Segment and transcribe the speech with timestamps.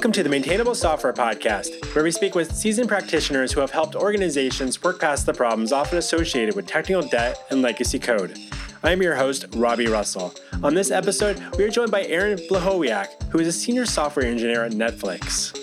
[0.00, 3.94] Welcome to the Maintainable Software Podcast, where we speak with seasoned practitioners who have helped
[3.94, 8.38] organizations work past the problems often associated with technical debt and legacy code.
[8.82, 10.32] I am your host, Robby Russell.
[10.62, 14.64] On this episode, we are joined by Aaron Blohowiak, who is a senior software engineer
[14.64, 15.54] at Netflix.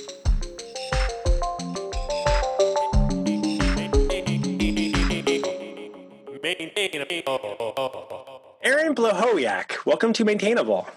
[8.62, 10.88] Aaron Blohowiak, welcome to Maintainable.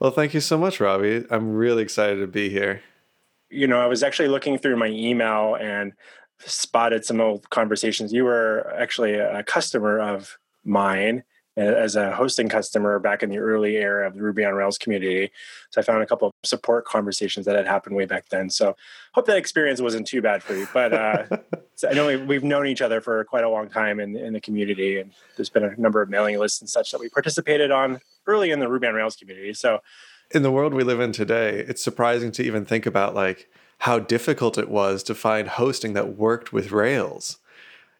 [0.00, 1.24] Well, thank you so much, Robby.
[1.30, 2.82] I'm really excited to be here.
[3.48, 5.92] You know, I was actually looking through my email and
[6.38, 8.12] spotted some old conversations.
[8.12, 11.22] You were actually a customer of mine
[11.56, 15.30] as a hosting customer back in the early era of the Ruby on Rails community.
[15.70, 18.50] So I found a couple of support conversations that had happened way back then.
[18.50, 18.76] So
[19.14, 20.68] hope that experience wasn't too bad for you.
[20.74, 21.24] But uh,
[21.88, 24.98] I know we've known each other for quite a long time in, in the community,
[24.98, 28.50] and there's been a number of mailing lists and such that we participated on early
[28.50, 29.54] in the Ruby on Rails community.
[29.54, 29.80] So
[30.30, 33.98] in the world we live in today, it's surprising to even think about like how
[33.98, 37.38] difficult it was to find hosting that worked with Rails.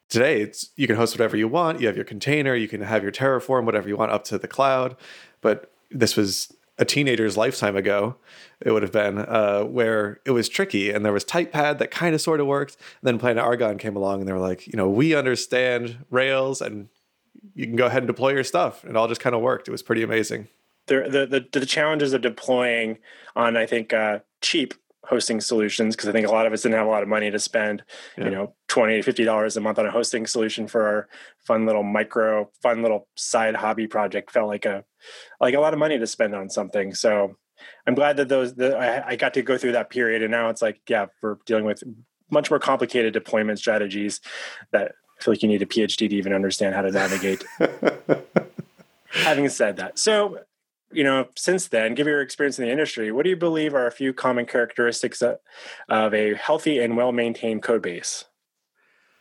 [0.09, 1.81] Today, it's you can host whatever you want.
[1.81, 4.49] You have your container, you can have your Terraform, whatever you want up to the
[4.49, 4.97] cloud.
[5.41, 8.17] But this was a teenager's lifetime ago.
[8.61, 12.15] It would have been uh, where it was tricky, and there was TypePad that kind
[12.15, 12.75] of sort of worked.
[12.75, 16.61] And then Planet Argon came along, and they were like, you know, we understand Rails,
[16.61, 16.89] and
[17.55, 18.83] you can go ahead and deploy your stuff.
[18.83, 19.69] And it all just kind of worked.
[19.69, 20.49] It was pretty amazing.
[20.87, 22.99] The, the, the challenges of deploying
[23.35, 24.75] on, I think, uh, cheap
[25.09, 27.31] hosting solutions because I think a lot of us didn't have a lot of money
[27.31, 27.83] to spend,
[28.19, 28.25] yeah.
[28.25, 31.09] you know, twenty to fifty dollars a month on a hosting solution for our
[31.47, 34.31] fun little micro, fun little side hobby project.
[34.31, 34.85] Felt like a
[35.41, 36.95] like a lot of money to spend on something.
[36.95, 37.37] So
[37.87, 40.49] I'm glad that those that I, I got to go through that period, and now
[40.49, 41.83] it's like, yeah, we're dealing with
[42.31, 44.21] much more complicated deployment strategies
[44.73, 47.45] that I feel like you need a PhD to even understand how to navigate.
[49.11, 50.41] Having said that, so
[50.97, 53.87] you know, since then, given your experience in the industry, what do you believe are
[53.87, 55.37] a few common characteristics uh,
[55.89, 58.25] of a healthy and well maintained code base?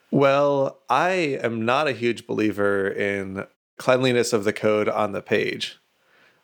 [0.09, 1.09] Well, I
[1.43, 3.45] am not a huge believer in
[3.77, 5.77] cleanliness of the code on the page,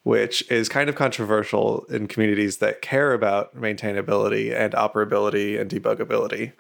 [0.04, 6.52] which is kind of controversial in communities that care about maintainability and operability and debugability.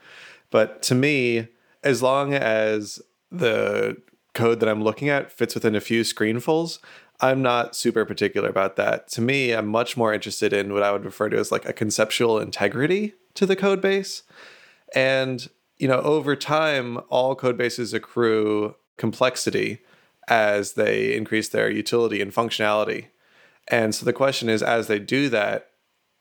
[0.49, 1.49] But to me,
[1.83, 3.97] as long as the
[4.33, 6.79] code that I'm looking at fits within a few screenfuls,
[7.21, 9.07] I'm not super particular about that.
[9.09, 11.73] To me, I'm much more interested in what I would refer to as like a
[11.73, 14.23] conceptual integrity to the code base.
[14.95, 19.79] And, you know, over time, all code bases accrue complexity
[20.27, 23.07] as they increase their utility and functionality.
[23.67, 25.69] And so the question is as they do that,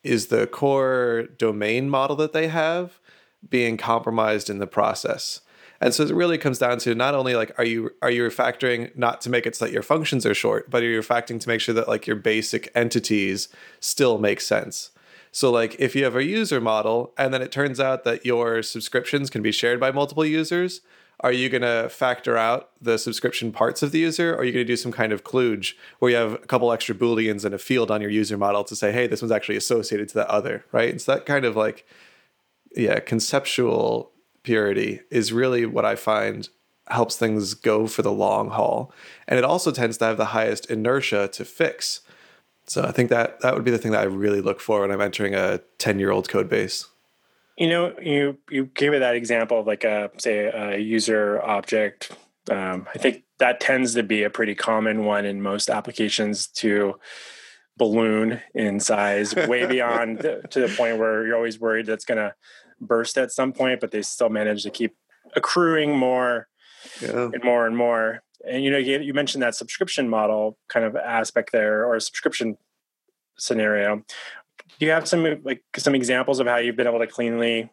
[0.03, 3.00] is the core domain model that they have
[3.49, 5.41] being compromised in the process?
[5.81, 8.95] And so it really comes down to not only like are you are you refactoring
[8.97, 11.49] not to make it so that your functions are short, but are you refactoring to
[11.49, 13.49] make sure that like your basic entities
[13.81, 14.91] still make sense.
[15.33, 18.63] So like if you have a user model and then it turns out that your
[18.63, 20.83] subscriptions can be shared by multiple users,
[21.21, 24.53] are you going to factor out the subscription parts of the user or are you
[24.53, 27.55] going to do some kind of kludge where you have a couple extra booleans and
[27.55, 30.29] a field on your user model to say hey this one's actually associated to that
[30.29, 31.87] other right and so that kind of like
[32.75, 34.12] yeah conceptual
[34.43, 36.49] purity is really what I find
[36.89, 38.93] helps things go for the long haul.
[39.28, 42.01] And it also tends to have the highest inertia to fix.
[42.67, 44.91] So I think that that would be the thing that I really look for when
[44.91, 46.87] I'm entering a 10 year old code base.
[47.56, 52.11] You know, you you gave it that example of like a say a user object.
[52.50, 56.99] Um, I think that tends to be a pretty common one in most applications to
[57.77, 62.34] balloon in size way beyond to the point where you're always worried that's going to
[62.81, 64.97] burst at some point, but they still manage to keep
[65.37, 66.49] accruing more
[67.01, 67.31] yeah.
[67.33, 68.23] and more and more.
[68.49, 72.01] And you know, you, you mentioned that subscription model kind of aspect there, or a
[72.01, 72.57] subscription
[73.37, 73.97] scenario.
[74.79, 77.71] Do you have some like some examples of how you've been able to cleanly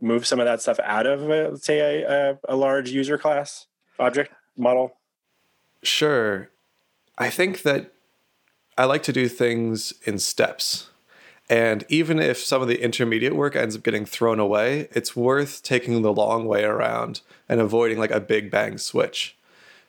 [0.00, 3.18] move some of that stuff out of, uh, let's say, a, a, a large user
[3.18, 3.66] class
[3.98, 4.96] object model?
[5.82, 6.50] Sure.
[7.18, 7.92] I think that
[8.76, 10.90] I like to do things in steps.
[11.48, 15.62] And even if some of the intermediate work ends up getting thrown away, it's worth
[15.62, 19.36] taking the long way around and avoiding like a big bang switch.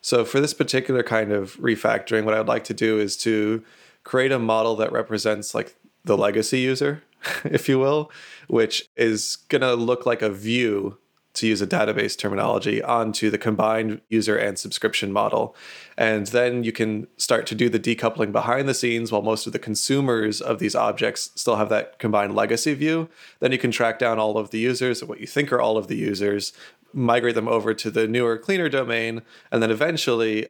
[0.02, 3.64] So for this particular kind of refactoring, what I'd like to do is to
[4.04, 7.04] create a model that represents like the legacy user,
[7.44, 8.12] if you will,
[8.48, 10.98] which is going to look like a view
[11.36, 15.56] to use a database terminology, onto the combined user and subscription model.
[15.98, 19.54] And then you can start to do the decoupling behind the scenes while most of
[19.54, 23.10] the consumers of these objects still have that combined legacy view.
[23.40, 25.88] Then you can track down all of the users, what you think are all of
[25.88, 26.54] the users,
[26.94, 29.22] migrate them over to the newer, cleaner domain,
[29.52, 30.48] and then eventually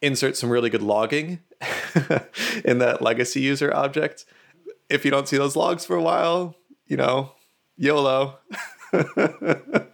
[0.00, 1.40] insert some really good logging
[2.64, 4.24] in that legacy user object.
[4.88, 7.32] If you don't see those logs for a while, you know,
[7.76, 8.38] YOLO.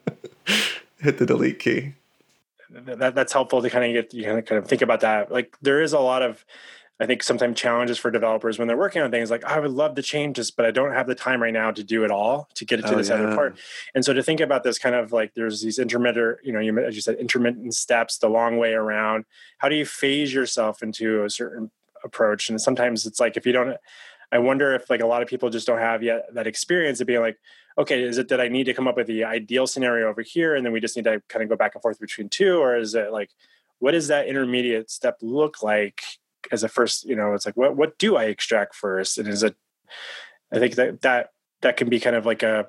[1.00, 1.94] Hit the delete key.
[2.70, 5.32] That, that's helpful to kind of get you kind of kind of think about that.
[5.32, 6.44] Like there is a lot of
[7.00, 9.70] I think sometimes challenges for developers when they're working on things like oh, I would
[9.70, 12.10] love to change this, but I don't have the time right now to do it
[12.10, 13.14] all to get it to oh, this yeah.
[13.14, 13.56] other part.
[13.94, 16.76] And so to think about this kind of like there's these intermittent, you know, you
[16.78, 19.24] as you said, intermittent steps, the long way around.
[19.58, 21.70] How do you phase yourself into a certain
[22.04, 22.50] approach?
[22.50, 23.76] And sometimes it's like if you don't,
[24.30, 27.06] I wonder if like a lot of people just don't have yet that experience of
[27.06, 27.38] being like,
[27.78, 30.56] okay, is it that I need to come up with the ideal scenario over here,
[30.56, 32.76] and then we just need to kind of go back and forth between two, or
[32.76, 33.30] is it like
[33.78, 36.02] what does that intermediate step look like
[36.50, 39.16] as a first you know it's like what what do i extract first?
[39.19, 39.54] And is it
[40.52, 41.30] i think that that
[41.62, 42.66] that can be kind of like a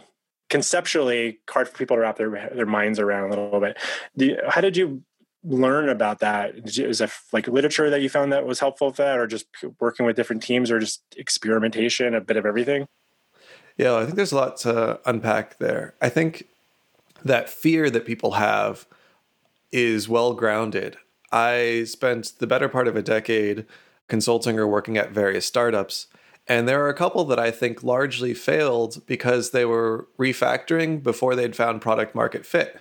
[0.50, 3.78] conceptually hard for people to wrap their their minds around a little bit.
[4.48, 5.04] How did you
[5.44, 6.54] learn about that?
[6.66, 9.46] Is it like literature that you found that was helpful for that or just
[9.80, 12.88] working with different teams or just experimentation a bit of everything
[13.80, 16.48] yeah i think there's a lot to unpack there i think
[17.26, 18.86] that fear that people have
[19.72, 20.96] is well grounded
[21.32, 23.66] I spent the better part of a decade
[24.08, 26.08] consulting or working at various startups.
[26.48, 31.36] And there are a couple that I think largely failed because they were refactoring before
[31.36, 32.80] they'd found product market fit.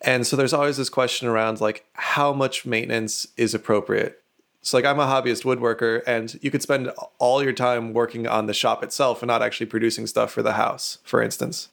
[0.00, 4.22] And so there's always this question around like how much maintenance is appropriate.
[4.68, 8.44] So like I'm a hobbyist woodworker and you could spend all your time working on
[8.44, 11.70] the shop itself and not actually producing stuff for the house, for instance.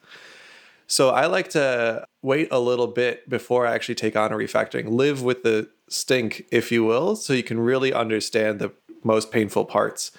[0.88, 4.88] So I like to wait a little bit before I actually take on a refactoring,
[4.88, 8.72] live with the stink, if you will, so you can really understand the
[9.04, 10.12] most painful parts.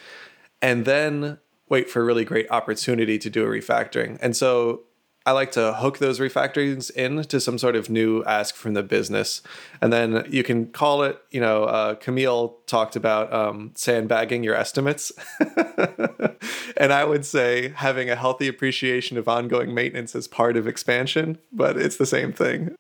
[0.61, 1.39] And then
[1.71, 4.19] wait for a really great opportunity to do a refactoring.
[4.21, 4.83] And so
[5.27, 8.85] I like to hook those refactorings in to some sort of new ask from the
[8.85, 9.43] business.
[9.83, 14.55] And then you can call it, you know, uh, Camille talked about um, sandbagging your
[14.55, 15.11] estimates.
[16.77, 21.39] and I would say having a healthy appreciation of ongoing maintenance as part of expansion,
[21.53, 22.77] but it's the same thing.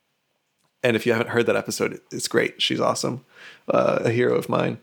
[0.85, 2.63] And if you haven't heard that episode, it's great.
[2.63, 3.25] She's awesome,
[3.67, 4.79] uh, a hero of mine.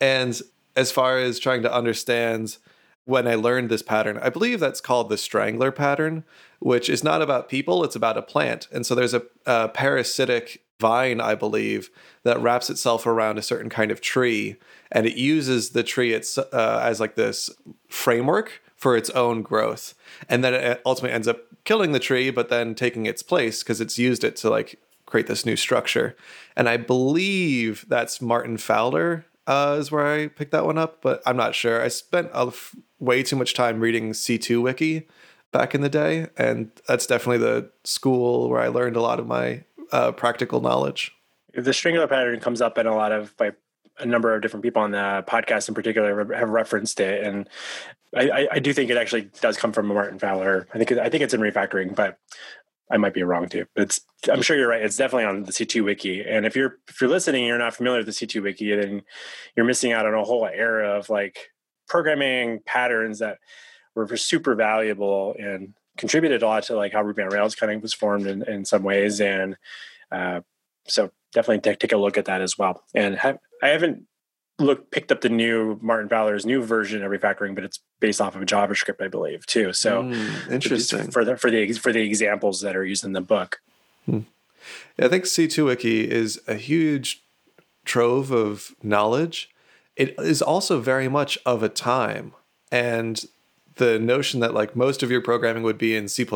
[0.00, 0.40] And
[0.74, 2.56] as far as trying to understand
[3.04, 6.24] when I learned this pattern, I believe that's called the strangler pattern,
[6.58, 8.68] which is not about people, it's about a plant.
[8.72, 11.90] And so there's a, a parasitic vine, I believe,
[12.22, 14.56] that wraps itself around a certain kind of tree,
[14.90, 17.50] and it uses the tree it's, uh, as like this
[17.88, 19.94] framework for its own growth.
[20.28, 23.80] And then it ultimately ends up killing the tree, but then taking its place because
[23.80, 26.16] it's used it to like create this new structure.
[26.56, 31.22] And I believe that's Martin Fowler uh, is where I picked that one up, but
[31.26, 31.82] I'm not sure.
[31.82, 32.74] I spent a f-
[33.04, 35.08] way too much time reading C2 Wiki
[35.52, 39.26] back in the day, and that's definitely the school where I learned a lot of
[39.26, 41.12] my uh, practical knowledge.
[41.54, 43.52] The strangler pattern comes up in a lot of by
[43.98, 47.48] a number of different people on the podcast in particular have referenced it, and
[48.16, 50.66] I, I do think it actually does come from Martin Fowler.
[50.72, 52.18] I think I think it's in refactoring, but
[52.90, 53.66] I might be wrong too.
[53.74, 54.82] But it's I'm sure you're right.
[54.82, 56.22] It's definitely on the C2 wiki.
[56.22, 59.02] And if you're if you're listening, you're not familiar with the C2 wiki, then
[59.56, 61.50] you're missing out on a whole era of like
[61.88, 63.38] programming patterns that
[63.94, 67.82] were super valuable and contributed a lot to like how Ruby on Rails kind of
[67.82, 69.20] was formed in, in some ways.
[69.20, 69.56] And
[70.10, 70.40] uh,
[70.86, 72.82] so definitely take, take a look at that as well.
[72.94, 74.06] And have, I haven't
[74.58, 78.36] looked picked up the new Martin Fowler's new version of refactoring, but it's based off
[78.36, 79.72] of JavaScript, I believe, too.
[79.72, 83.20] So mm, interesting for the for the for the examples that are used in the
[83.20, 83.60] book.
[84.06, 84.20] Hmm.
[84.96, 87.22] Yeah, I think C2 Wiki is a huge
[87.84, 89.50] trove of knowledge.
[89.96, 92.32] It is also very much of a time,
[92.72, 93.24] and
[93.76, 96.26] the notion that like most of your programming would be in C++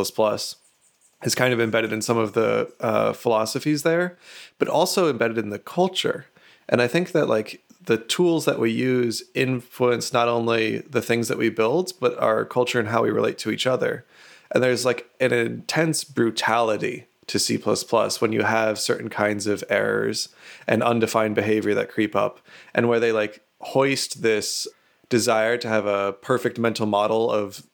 [1.23, 4.17] is kind of embedded in some of the uh, philosophies there,
[4.59, 6.27] but also embedded in the culture.
[6.69, 11.29] And I think that like the tools that we use influence not only the things
[11.29, 14.05] that we build, but our culture and how we relate to each other.
[14.51, 20.31] And there's like an intense brutality to C when you have certain kinds of errors
[20.67, 22.41] and undefined behavior that creep up,
[22.75, 24.69] and where they like hoist this
[25.09, 27.65] desire to have a perfect mental model of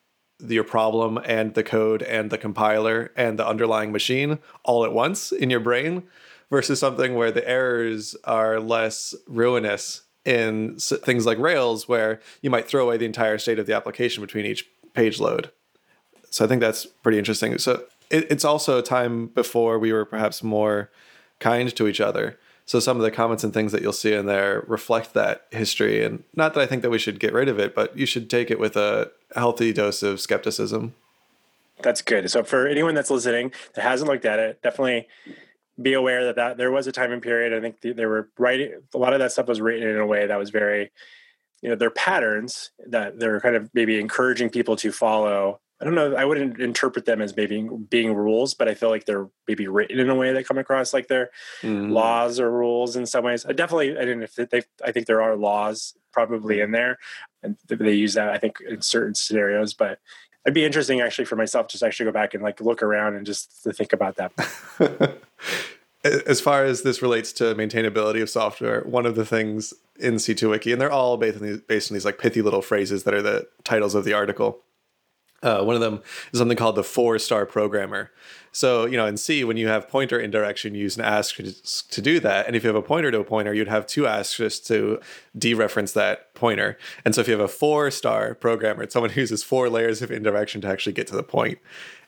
[0.41, 5.33] your problem and the code and the compiler and the underlying machine all at once
[5.33, 6.03] in your brain
[6.51, 12.67] versus something where the errors are less ruinous in things like Rails, where you might
[12.67, 15.51] throw away the entire state of the application between each page load.
[16.31, 17.59] So I think that's pretty interesting.
[17.59, 20.91] So it, it's also a time before we were perhaps more
[21.41, 22.39] kind to each other.
[22.67, 26.03] So some of the comments and things that you'll see in there reflect that history.
[26.03, 28.31] And not that I think that we should get rid of it, but you should
[28.31, 30.95] take it with a healthy dose of skepticism.
[31.83, 32.31] That's good.
[32.31, 35.09] So for anyone that's listening that hasn't looked at it, definitely
[35.81, 37.53] be aware that, that there was a time and period.
[37.53, 40.27] I think they were writing a lot of that stuff was written in a way
[40.27, 40.91] that was very,
[41.61, 45.95] you know, they're patterns that they're kind of maybe encouraging people to follow I don't
[45.97, 46.17] know.
[46.17, 50.01] I wouldn't interpret them as maybe being rules, but I feel like they're maybe written
[50.01, 51.91] in a way that come across like they're mm.
[51.91, 53.45] laws or rules in some ways.
[53.45, 54.31] I definitely, I didn't.
[54.51, 56.99] They, I think there are laws probably in there,
[57.43, 58.31] and they use that.
[58.31, 59.99] I think in certain scenarios, but
[60.47, 63.27] it'd be interesting actually for myself just actually go back and like look around and
[63.27, 65.19] just to think about that.
[66.05, 70.51] as far as this relates to maintainability of software, one of the things in C2
[70.51, 73.15] Wiki, and they're all based on these, based on these like pithy little phrases that
[73.15, 74.61] are the titles of the article.
[75.45, 76.01] Uh, one of them
[76.33, 78.11] is something called the four star programmer.
[78.51, 82.01] So, you know, in C, when you have pointer indirection, you use an asterisk to
[82.01, 82.47] do that.
[82.47, 85.01] And if you have a pointer to a pointer, you'd have two asterisks to
[85.37, 86.79] dereference that pointer.
[87.05, 90.03] And so if you have a four star programmer, it's someone who uses four layers
[90.03, 91.59] of indirection to actually get to the point.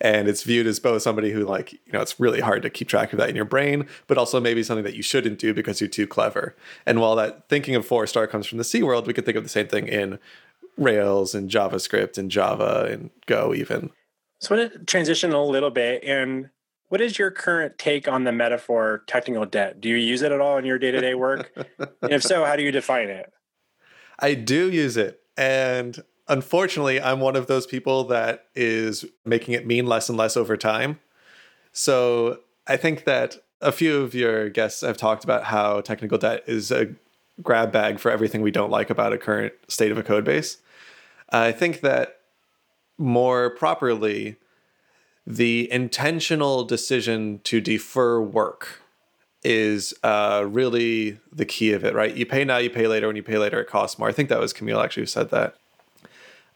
[0.00, 2.86] And it's viewed as both somebody who, like, you know, it's really hard to keep
[2.86, 5.80] track of that in your brain, but also maybe something that you shouldn't do because
[5.80, 6.54] you're too clever.
[6.86, 9.36] And while that thinking of four star comes from the C world, we could think
[9.36, 10.20] of the same thing in
[10.76, 13.90] Rails and JavaScript and Java and Go even.
[14.40, 16.04] So I want to transition a little bit.
[16.04, 16.50] And
[16.88, 19.80] what is your current take on the metaphor technical debt?
[19.80, 21.50] Do you use it at all in your day to day work?
[22.02, 23.32] and if so, how do you define it?
[24.18, 25.20] I do use it.
[25.36, 30.36] And unfortunately, I'm one of those people that is making it mean less and less
[30.36, 31.00] over time.
[31.72, 36.44] So I think that a few of your guests have talked about how technical debt
[36.46, 36.88] is a
[37.42, 40.58] grab bag for everything we don't like about a current state of a code base.
[41.30, 42.16] I think that
[42.98, 44.36] more properly,
[45.26, 48.80] the intentional decision to defer work
[49.42, 52.14] is uh, really the key of it, right?
[52.14, 53.06] You pay now, you pay later.
[53.06, 54.08] When you pay later, it costs more.
[54.08, 55.56] I think that was Camille actually who said that.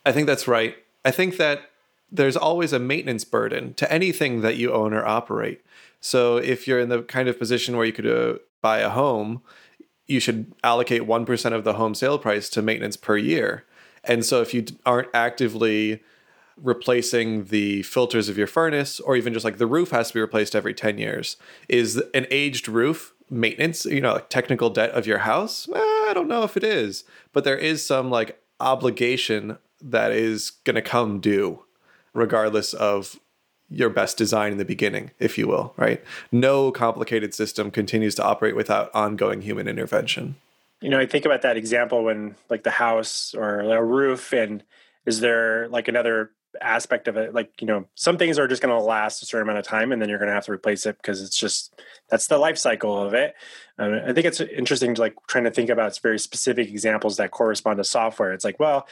[0.05, 0.77] I think that's right.
[1.05, 1.71] I think that
[2.11, 5.63] there's always a maintenance burden to anything that you own or operate.
[6.01, 9.43] So if you're in the kind of position where you could uh, buy a home,
[10.07, 13.65] you should allocate 1% of the home sale price to maintenance per year.
[14.05, 16.01] And so if you aren't actively
[16.63, 20.21] replacing the filters of your furnace or even just like the roof has to be
[20.21, 21.37] replaced every 10 years
[21.69, 25.69] is an aged roof maintenance you know like technical debt of your house?
[25.75, 30.51] Eh, i don't know if it is but there is some like obligation that is
[30.65, 31.65] going to come due
[32.13, 33.19] regardless of
[33.71, 36.03] your best design in the beginning if you will right?
[36.31, 40.37] No complicated system continues to operate without ongoing human intervention
[40.81, 44.63] you know, I think about that example when like the house or a roof, and
[45.07, 47.35] is there like another aspect of it?
[47.35, 49.93] Like, you know, some things are just going to last a certain amount of time
[49.93, 52.59] and then you're going to have to replace it because it's just that's the life
[52.59, 53.35] cycle of it.
[53.79, 57.31] Um, I think it's interesting to like trying to think about very specific examples that
[57.31, 58.33] correspond to software.
[58.33, 58.87] It's like, well,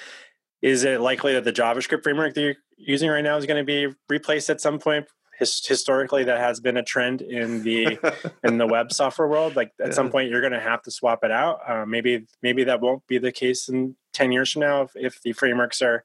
[0.62, 3.64] is it likely that the JavaScript framework that you're using right now is going to
[3.64, 5.06] be replaced at some point
[5.38, 7.98] his, historically that has been a trend in the
[8.44, 9.92] in the web software world like at yeah.
[9.92, 11.60] some point you're going to have to swap it out.
[11.68, 15.22] Uh, maybe maybe that won't be the case in 10 years from now if, if
[15.22, 16.04] the frameworks are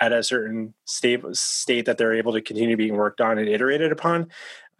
[0.00, 3.92] at a certain state state that they're able to continue being worked on and iterated
[3.92, 4.28] upon.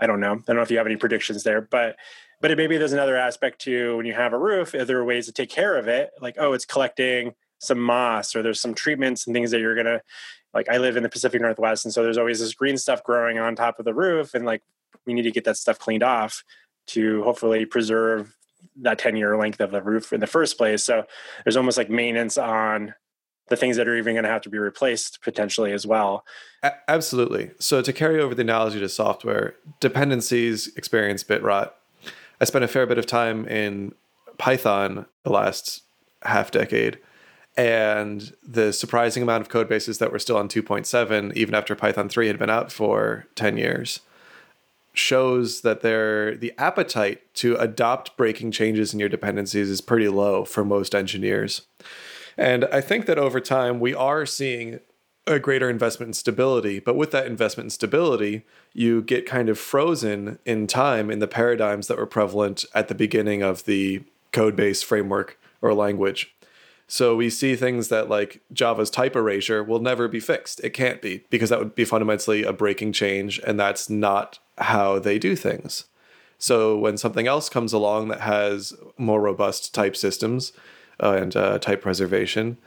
[0.01, 0.33] I don't know.
[0.33, 1.97] I don't know if you have any predictions there but
[2.41, 5.33] but maybe there's another aspect to when you have a roof are there ways to
[5.33, 6.11] take care of it?
[6.21, 9.87] Like oh it's collecting some moss or there's some treatments and things that you're going
[9.87, 10.03] to
[10.55, 13.39] like I live in the Pacific Northwest, and so there's always this green stuff growing
[13.39, 14.63] on top of the roof, and like
[15.07, 16.43] we need to get that stuff cleaned off
[16.87, 18.35] to hopefully preserve
[18.77, 20.83] that 10 year length of the roof in the first place.
[20.83, 21.05] So
[21.45, 22.95] there's almost like maintenance on
[23.49, 26.25] the things that are even going to have to be replaced potentially as well.
[26.63, 27.51] A- absolutely.
[27.59, 31.77] So to carry over the analogy to software, dependencies experience bit rot.
[32.41, 33.95] I spent a fair bit of time in
[34.39, 35.83] Python the last
[36.23, 36.99] half decade
[37.57, 42.09] and the surprising amount of code bases that were still on 2.7 even after python
[42.09, 44.01] 3 had been out for 10 years
[44.95, 50.45] shows that there the appetite to adopt breaking changes in your dependencies is pretty low
[50.45, 51.63] for most engineers.
[52.39, 54.81] And i think that over time we are seeing
[55.27, 59.59] a greater investment in stability but with that investment in stability you get kind of
[59.59, 64.55] frozen in time in the paradigms that were prevalent at the beginning of the code
[64.55, 66.34] base framework or language
[66.87, 70.61] so we see things that like Java's type erasure will never be fixed.
[70.63, 74.99] It can't be because that would be fundamentally a breaking change, and that's not how
[74.99, 75.85] they do things.
[76.39, 80.53] So when something else comes along that has more robust type systems
[81.03, 82.59] uh, and uh, type preservation,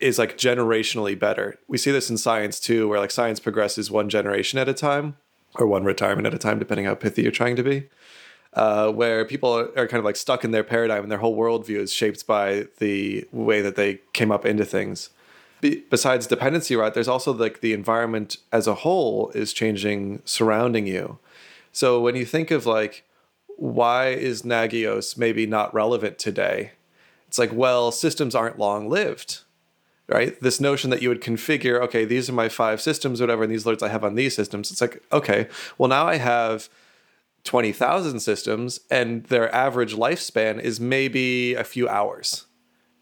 [0.00, 1.58] is like generationally better.
[1.68, 5.16] We see this in science too, where like science progresses one generation at a time
[5.56, 7.88] or one retirement at a time, depending how pithy you're trying to be
[8.54, 11.78] uh, where people are kind of like stuck in their paradigm and their whole worldview
[11.78, 15.10] is shaped by the way that they came up into things.
[15.60, 16.92] Be- besides dependency, right?
[16.92, 21.18] There's also like the environment as a whole is changing surrounding you.
[21.72, 23.04] So when you think of like,
[23.56, 26.72] why is Nagios maybe not relevant today?
[27.28, 29.40] It's like, well, systems aren't long lived,
[30.06, 30.38] right?
[30.42, 33.64] This notion that you would configure, okay, these are my five systems, whatever, and these
[33.64, 34.70] alerts I have on these systems.
[34.70, 36.68] It's like, okay, well, now I have
[37.44, 42.46] 20,000 systems and their average lifespan is maybe a few hours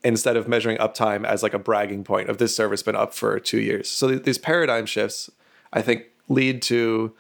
[0.03, 3.39] instead of measuring uptime as like a bragging point of this service been up for
[3.39, 3.89] two years.
[3.89, 5.29] So these paradigm shifts,
[5.73, 7.15] I think, lead to,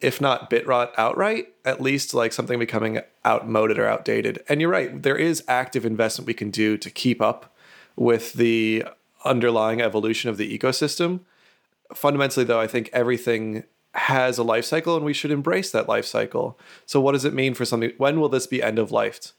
[0.00, 4.42] if not bit rot outright, at least like something becoming outmoded or outdated.
[4.48, 7.54] And you're right, there is active investment we can do to keep up
[7.96, 8.84] with the
[9.24, 11.20] underlying evolution of the ecosystem.
[11.94, 13.64] Fundamentally, though, I think everything
[13.94, 16.58] has a life cycle and we should embrace that life cycle.
[16.86, 17.92] So, what does it mean for something?
[17.98, 19.32] When will this be end of life?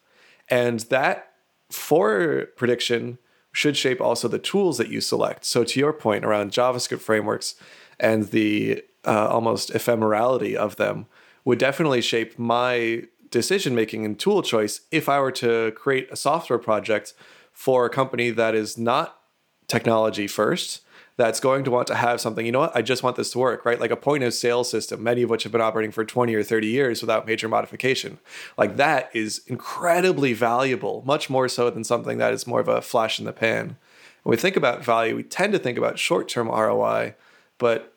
[0.49, 1.31] And that
[1.71, 3.17] for prediction
[3.51, 5.45] should shape also the tools that you select.
[5.45, 7.55] So, to your point around JavaScript frameworks
[7.99, 11.07] and the uh, almost ephemerality of them,
[11.45, 16.15] would definitely shape my decision making and tool choice if I were to create a
[16.15, 17.13] software project
[17.51, 19.19] for a company that is not
[19.67, 20.81] technology first
[21.15, 23.39] that's going to want to have something, you know what, I just want this to
[23.39, 23.79] work, right?
[23.79, 26.43] Like a point of sale system, many of which have been operating for 20 or
[26.43, 28.17] 30 years without major modification.
[28.57, 32.81] Like that is incredibly valuable, much more so than something that is more of a
[32.81, 33.77] flash in the pan.
[34.23, 37.15] When we think about value, we tend to think about short term ROI,
[37.59, 37.93] but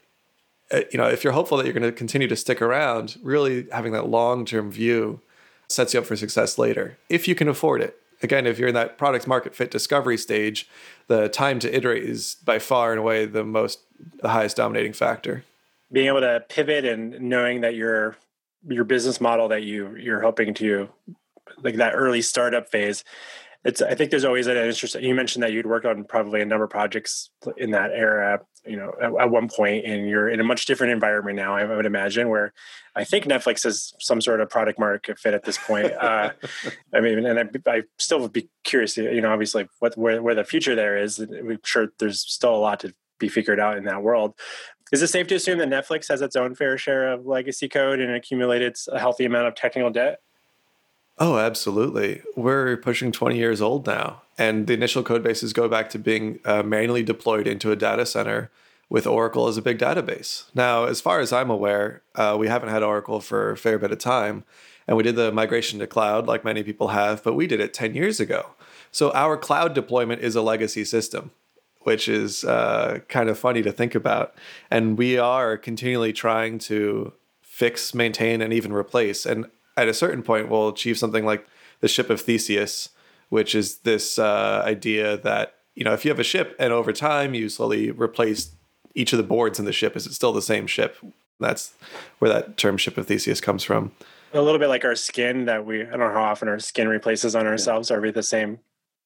[0.73, 3.68] uh, you know, if you're hopeful that you're going to continue to stick around, really
[3.70, 5.20] having that long term view
[5.68, 8.75] sets you up for success later, if you can afford it again, if you're in
[8.75, 10.68] that product market fit discovery stage,
[11.08, 13.80] the time to iterate is by far and away the most
[14.20, 15.44] the highest dominating factor.
[15.92, 18.16] Being able to pivot and knowing that your
[18.68, 20.88] your business model that you you're hoping to
[21.62, 23.04] like that early startup phase
[23.64, 26.44] it's i think there's always an interest you mentioned that you'd worked on probably a
[26.44, 30.40] number of projects in that era you know at, at, one point and you're in
[30.40, 32.52] a much different environment now i would imagine where
[32.94, 36.30] i think netflix is some sort of product market fit at this point uh,
[36.94, 40.34] i mean and I, I, still would be curious you know obviously what where, where
[40.34, 43.84] the future there is i'm sure there's still a lot to be figured out in
[43.84, 44.34] that world
[44.93, 48.00] is it safe to assume that netflix has its own fair share of legacy code
[48.00, 50.21] and accumulated a healthy amount of technical debt
[51.19, 52.23] Oh, absolutely.
[52.34, 54.23] We're pushing 20 years old now.
[54.38, 58.04] And the initial code bases go back to being uh, manually deployed into a data
[58.04, 58.50] center
[58.88, 60.44] with Oracle as a big database.
[60.54, 63.92] Now, as far as I'm aware, uh, we haven't had Oracle for a fair bit
[63.92, 64.44] of time.
[64.86, 67.75] And we did the migration to cloud like many people have, but we did it
[67.75, 68.50] 10 years ago.
[68.92, 71.32] So our cloud deployment is a legacy system,
[71.80, 74.34] which is uh, kind of funny to think about.
[74.70, 79.26] And we are continually trying to fix, maintain, and even replace.
[79.26, 79.46] And
[79.76, 81.46] at a certain point we'll achieve something like
[81.80, 82.90] the ship of Theseus,
[83.28, 86.92] which is this uh, idea that you know if you have a ship and over
[86.92, 88.52] time you slowly replace
[88.97, 90.97] each of the boards in the ship, is it still the same ship?
[91.39, 91.75] That's
[92.19, 93.93] where that term "ship of Theseus" comes from.
[94.32, 96.89] A little bit like our skin that we I don't know how often our skin
[96.89, 97.91] replaces on ourselves.
[97.91, 97.97] Yeah.
[97.97, 98.59] Are we the same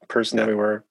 [0.08, 0.44] person yeah.
[0.44, 0.84] that we were?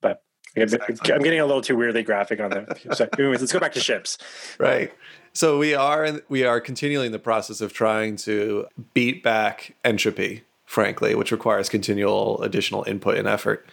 [0.00, 0.22] But
[0.56, 0.96] Exactly.
[1.12, 2.96] I'm getting a little too weirdly graphic on that.
[2.96, 4.18] So, anyways, let's go back to ships.
[4.58, 4.92] Right.
[5.32, 10.42] So we are we are continually in the process of trying to beat back entropy,
[10.66, 13.64] frankly, which requires continual additional input and effort.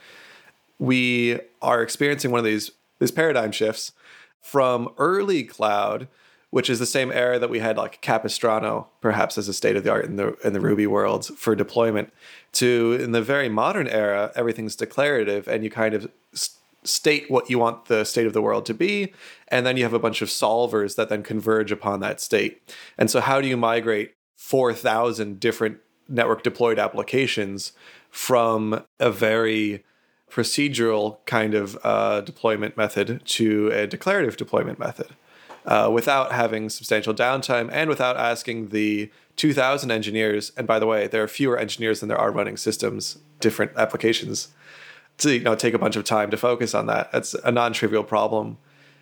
[0.78, 3.92] We are experiencing one of these these paradigm shifts
[4.42, 6.08] from early cloud,
[6.50, 9.84] which is the same era that we had like Capistrano, perhaps as a state of
[9.84, 12.14] the art in the in the Ruby world for deployment,
[12.54, 16.10] to in the very modern era, everything's declarative and you kind of
[16.84, 19.14] state what you want the state of the world to be,
[19.50, 22.62] and then you have a bunch of solvers that then converge upon that state.
[22.98, 27.74] And so, how do you migrate 4,000 different network deployed applications
[28.10, 29.84] from a very
[30.30, 35.08] procedural kind of uh, deployment method to a declarative deployment method?
[35.66, 41.08] Uh, without having substantial downtime and without asking the 2000 engineers and by the way
[41.08, 44.48] there are fewer engineers than there are running systems different applications
[45.18, 47.12] to you know take a bunch of time to focus on that.
[47.12, 48.58] That's a non-trivial problem.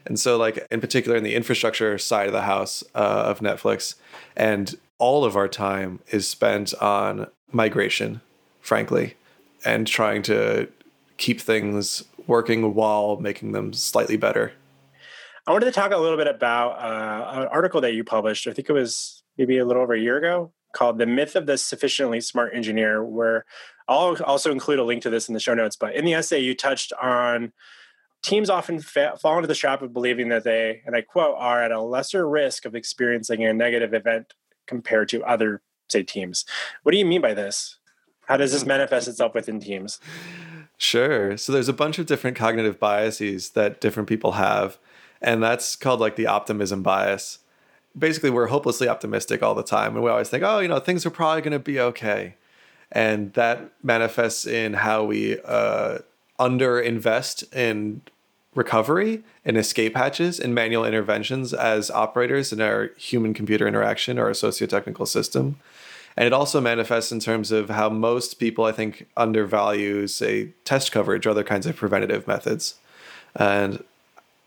[0.06, 3.96] And so, like in particular, in the infrastructure side of the house uh, of Netflix,
[4.36, 8.22] and all of our time is spent on migration,
[8.62, 9.16] frankly,
[9.64, 10.70] and trying to
[11.18, 14.54] keep things working while making them slightly better.
[15.48, 18.48] I wanted to talk a little bit about uh, an article that you published.
[18.48, 21.46] I think it was maybe a little over a year ago, called "The Myth of
[21.46, 23.46] the Sufficiently Smart Engineer," where
[23.88, 25.76] I'll also include a link to this in the show notes.
[25.76, 27.54] But in the essay, you touched on
[28.24, 31.62] teams often fa- fall into the trap of believing that they, and I quote, are
[31.62, 34.34] at a lesser risk of experiencing a negative event
[34.66, 36.44] compared to other, say, teams.
[36.82, 37.78] What do you mean by this?
[38.28, 40.00] How does this manifest itself within teams?
[40.78, 41.38] Sure.
[41.38, 44.78] So there's a bunch of different cognitive biases that different people have,
[45.22, 47.40] and that's called like the optimism bias.
[47.98, 51.06] Basically, we're hopelessly optimistic all the time, and we always think, oh, you know, things
[51.06, 52.36] are probably going to be okay
[52.92, 56.00] and that manifests in how we uh,
[56.40, 58.02] under invest in
[58.54, 64.28] recovery and escape hatches and manual interventions as operators in our human computer interaction or
[64.28, 65.58] our socio-technical system.
[66.18, 70.92] And it also manifests in terms of how most people, I think, undervalue, say, test
[70.92, 72.76] coverage or other kinds of preventative methods.
[73.36, 73.84] And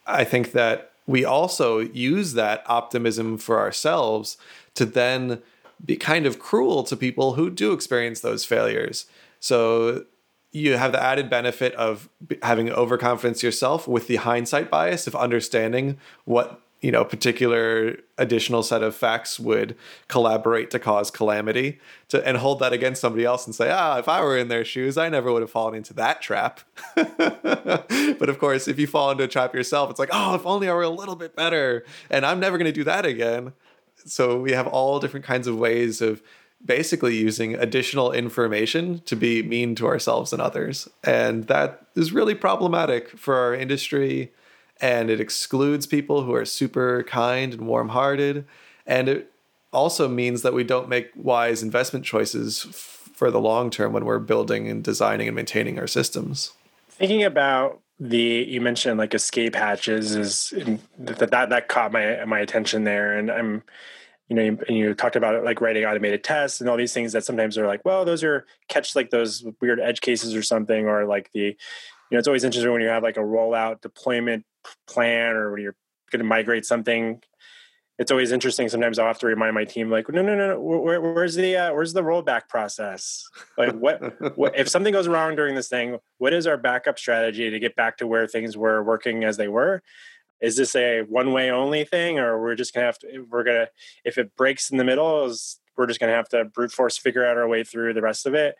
[0.06, 4.36] I think that we also use that optimism for ourselves
[4.74, 5.42] to then
[5.84, 9.06] be kind of cruel to people who do experience those failures.
[9.40, 10.04] So
[10.52, 12.08] you have the added benefit of
[12.42, 18.82] having overconfidence yourself with the hindsight bias of understanding what you know particular additional set
[18.82, 23.54] of facts would collaborate to cause calamity to and hold that against somebody else and
[23.54, 26.22] say ah if i were in their shoes i never would have fallen into that
[26.22, 26.60] trap
[26.94, 30.68] but of course if you fall into a trap yourself it's like oh if only
[30.68, 33.52] i were a little bit better and i'm never going to do that again
[34.04, 36.22] so we have all different kinds of ways of
[36.64, 40.88] basically using additional information to be mean to ourselves and others.
[41.04, 44.32] And that is really problematic for our industry.
[44.80, 48.46] And it excludes people who are super kind and warm hearted.
[48.86, 49.32] And it
[49.72, 54.04] also means that we don't make wise investment choices f- for the long term when
[54.04, 56.52] we're building and designing and maintaining our systems.
[56.90, 60.54] Thinking about the you mentioned like escape hatches is
[60.98, 63.64] that that, that caught my my attention there and i'm
[64.28, 67.12] you know, you, you talked about it, like writing automated tests and all these things
[67.12, 70.86] that sometimes are like, well, those are catch like those weird edge cases or something,
[70.86, 71.56] or like the, you
[72.12, 74.44] know, it's always interesting when you have like a rollout deployment
[74.86, 75.76] plan or when you're
[76.10, 77.22] going to migrate something.
[77.98, 78.68] It's always interesting.
[78.68, 80.60] Sometimes I'll have to remind my team, like, no, no, no, no.
[80.60, 83.24] Where, where's the uh, where's the rollback process?
[83.56, 84.00] Like, what,
[84.36, 85.98] what if something goes wrong during this thing?
[86.18, 89.48] What is our backup strategy to get back to where things were working as they
[89.48, 89.82] were?
[90.40, 93.68] is this a one way only thing or we're just gonna have to we're gonna
[94.04, 97.26] if it breaks in the middle is we're just gonna have to brute force figure
[97.26, 98.54] out our way through the rest of it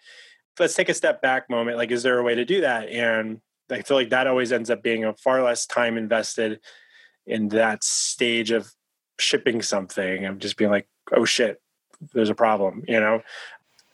[0.59, 3.41] let's take a step back moment like is there a way to do that and
[3.71, 6.61] i feel like that always ends up being a far less time invested
[7.27, 8.73] in that stage of
[9.19, 11.61] shipping something and just being like oh shit
[12.13, 13.21] there's a problem you know?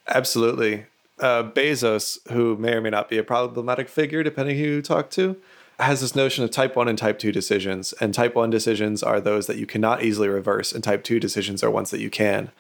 [0.09, 0.87] Absolutely.
[1.19, 5.11] Uh, bezos who may or may not be a problematic figure depending who you talk
[5.11, 5.37] to
[5.79, 9.21] has this notion of type 1 and type 2 decisions and type 1 decisions are
[9.21, 12.51] those that you cannot easily reverse and type 2 decisions are ones that you can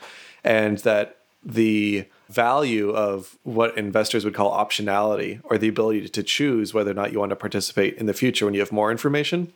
[0.44, 6.72] and that the value of what investors would call optionality or the ability to choose
[6.72, 9.52] whether or not you want to participate in the future when you have more information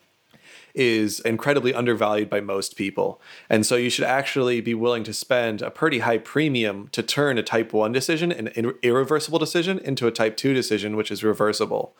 [0.74, 3.20] is incredibly undervalued by most people.
[3.48, 7.38] And so you should actually be willing to spend a pretty high premium to turn
[7.38, 8.48] a type 1 decision, an
[8.82, 11.96] irreversible decision, into a type 2 decision, which is reversible.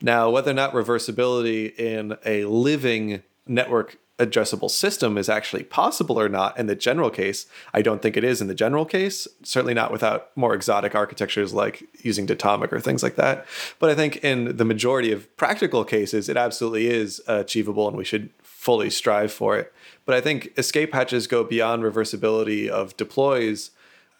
[0.00, 6.28] Now, whether or not reversibility in a living network addressable system is actually possible or
[6.28, 9.26] not in the general case, I don't think it is in the general case.
[9.42, 13.46] Certainly not without more exotic architectures like using Datomic or things like that.
[13.78, 18.04] But I think in the majority of practical cases, it absolutely is achievable and we
[18.04, 19.72] should fully strive for it.
[20.04, 23.70] But I think escape hatches go beyond reversibility of deploys.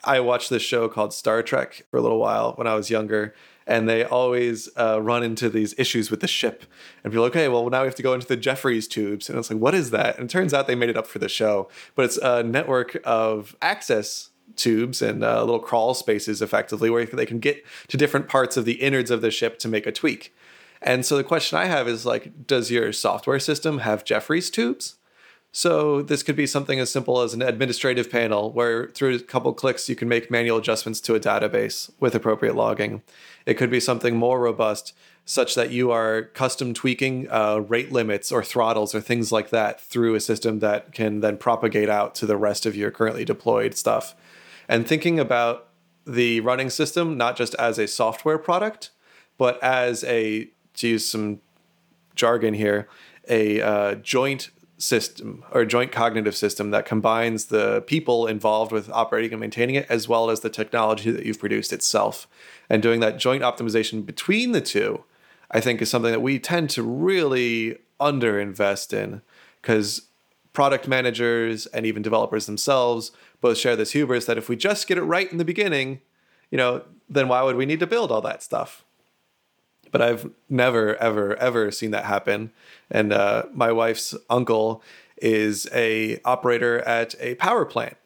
[0.03, 3.35] I watched this show called Star Trek for a little while when I was younger
[3.67, 6.65] and they always uh, run into these issues with the ship
[7.05, 9.39] and be like, okay, well now we have to go into the Jefferies tubes, and
[9.39, 10.17] it's like, what is that?
[10.17, 13.01] And it turns out they made it up for the show, but it's a network
[13.05, 18.29] of access tubes and uh, little crawl spaces, effectively, where they can get to different
[18.29, 20.35] parts of the innards of the ship to make a tweak.
[20.83, 24.97] And so the question I have is like, does your software system have Jefferies tubes?
[25.53, 29.53] So this could be something as simple as an administrative panel where through a couple
[29.53, 33.03] clicks you can make manual adjustments to a database with appropriate logging.
[33.47, 38.31] It could be something more robust such that you are custom tweaking uh, rate limits
[38.31, 42.27] or throttles or things like that through a system that can then propagate out to
[42.27, 44.15] the rest of your currently deployed stuff.
[44.69, 45.69] And thinking about
[46.07, 48.91] the running system not just as a software product,
[49.37, 51.41] but as a, to use some
[52.15, 52.89] jargon here,
[53.29, 59.33] a uh, joint system or joint cognitive system that combines the people involved with operating
[59.33, 62.27] and maintaining it as well as the technology that you've produced itself.
[62.71, 65.05] And doing that joint optimization between the two,
[65.51, 69.21] I think, is something that we tend to really underinvest in
[69.61, 70.09] because
[70.55, 74.99] product managers and even developers themselves both share this hubris that if we just get
[74.99, 76.01] it right in the beginning,
[76.51, 78.85] you know, then why would we need to build all that stuff?
[79.91, 82.53] But I've never, ever, ever seen that happen.
[82.91, 84.83] And uh, my wife's uncle
[85.21, 87.97] is a operator at a power plant.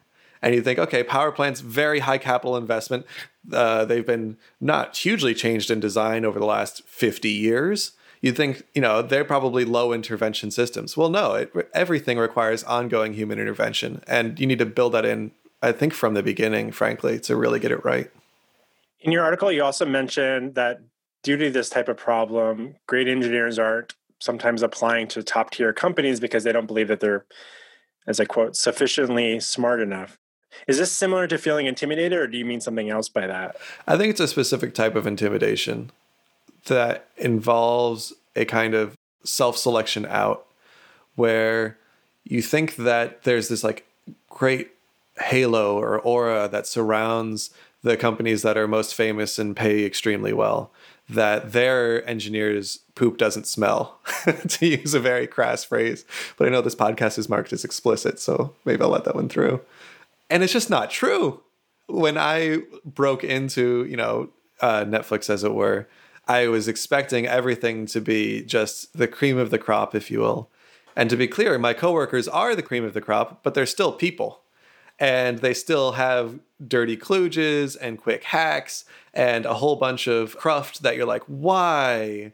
[0.43, 3.07] And you think, okay, power plants, very high capital investment.
[3.51, 7.93] Uh, they've been not hugely changed in design over the last 50 years.
[8.21, 10.97] You'd think, you know, they're probably low intervention systems.
[10.97, 14.03] Well, no, it, everything requires ongoing human intervention.
[14.07, 17.59] And you need to build that in, I think, from the beginning, frankly, to really
[17.59, 18.11] get it right.
[19.01, 20.81] In your article, you also mentioned that
[21.25, 26.21] due to this type of problem, great engineers aren't sometimes applying to top tier companies
[26.21, 27.25] because they don't believe that they're,
[28.07, 30.19] as I quote, sufficiently smart enough.
[30.69, 33.57] Is this similar to feeling intimidated, or do you mean something else by that?
[33.89, 35.91] I think it's a specific type of intimidation
[36.67, 40.47] that involves a kind of self selection out
[41.17, 41.79] where
[42.23, 43.87] you think that there's this like
[44.31, 44.71] great
[45.19, 47.51] halo or aura that surrounds
[47.83, 50.73] the companies that are most famous and pay extremely well
[51.09, 54.01] that their engineers poop doesn't smell
[54.49, 56.05] to use a very crass phrase.
[56.37, 59.29] But i know this podcast is marked as explicit so maybe i'll let that one
[59.29, 59.61] through.
[60.31, 61.43] And it's just not true.
[61.87, 65.89] When i broke into you know uh, netflix as it were
[66.27, 70.51] i was expecting everything to be just the cream of the crop if you will.
[70.97, 73.93] And to be clear my coworkers are the cream of the crop but they're still
[73.93, 74.41] people
[74.99, 80.83] and they still have dirty kludges and quick hacks and a whole bunch of cruft
[80.83, 82.33] that you're like, why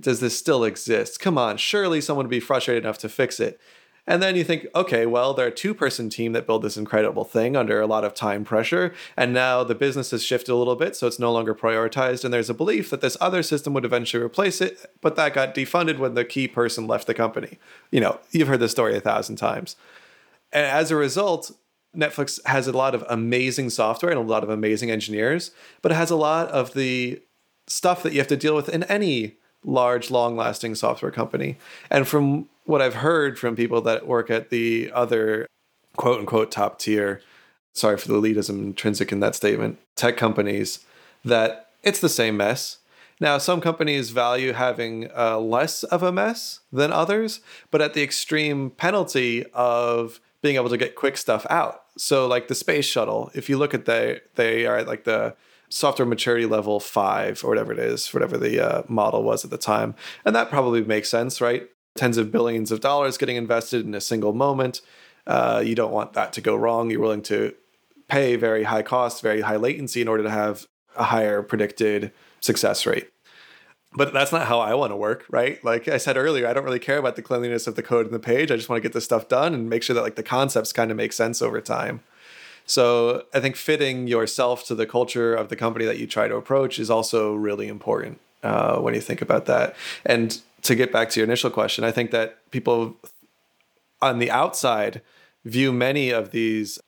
[0.00, 1.20] does this still exist?
[1.20, 3.60] Come on, surely someone would be frustrated enough to fix it.
[4.04, 7.24] And then you think, okay, well, they're a two person team that built this incredible
[7.24, 8.92] thing under a lot of time pressure.
[9.16, 12.24] And now the business has shifted a little bit, so it's no longer prioritized.
[12.24, 15.54] And there's a belief that this other system would eventually replace it, but that got
[15.54, 17.58] defunded when the key person left the company.
[17.92, 19.76] You know, you've heard this story a thousand times.
[20.52, 21.52] And as a result,
[21.96, 25.50] Netflix has a lot of amazing software and a lot of amazing engineers,
[25.82, 27.20] but it has a lot of the
[27.66, 31.56] stuff that you have to deal with in any large, long lasting software company.
[31.90, 35.46] And from what I've heard from people that work at the other
[35.96, 37.20] quote unquote top tier,
[37.72, 40.80] sorry for the elitism intrinsic in that statement, tech companies,
[41.24, 42.78] that it's the same mess.
[43.20, 48.02] Now, some companies value having uh, less of a mess than others, but at the
[48.02, 51.82] extreme penalty of being able to get quick stuff out.
[51.96, 55.36] So like the space shuttle, if you look at they they are at like the
[55.68, 59.58] software maturity level five or whatever it is, whatever the uh, model was at the
[59.58, 61.68] time, and that probably makes sense, right?
[61.94, 64.80] Tens of billions of dollars getting invested in a single moment.
[65.26, 66.90] Uh, you don't want that to go wrong.
[66.90, 67.54] You're willing to
[68.08, 72.84] pay very high costs, very high latency in order to have a higher predicted success
[72.84, 73.08] rate
[73.94, 75.62] but that's not how I want to work, right?
[75.64, 78.14] Like I said earlier, I don't really care about the cleanliness of the code and
[78.14, 78.50] the page.
[78.50, 80.72] I just want to get this stuff done and make sure that like the concepts
[80.72, 82.00] kind of make sense over time.
[82.64, 86.36] So I think fitting yourself to the culture of the company that you try to
[86.36, 89.76] approach is also really important uh, when you think about that.
[90.06, 92.96] And to get back to your initial question, I think that people
[94.00, 95.02] on the outside
[95.44, 96.78] view many of these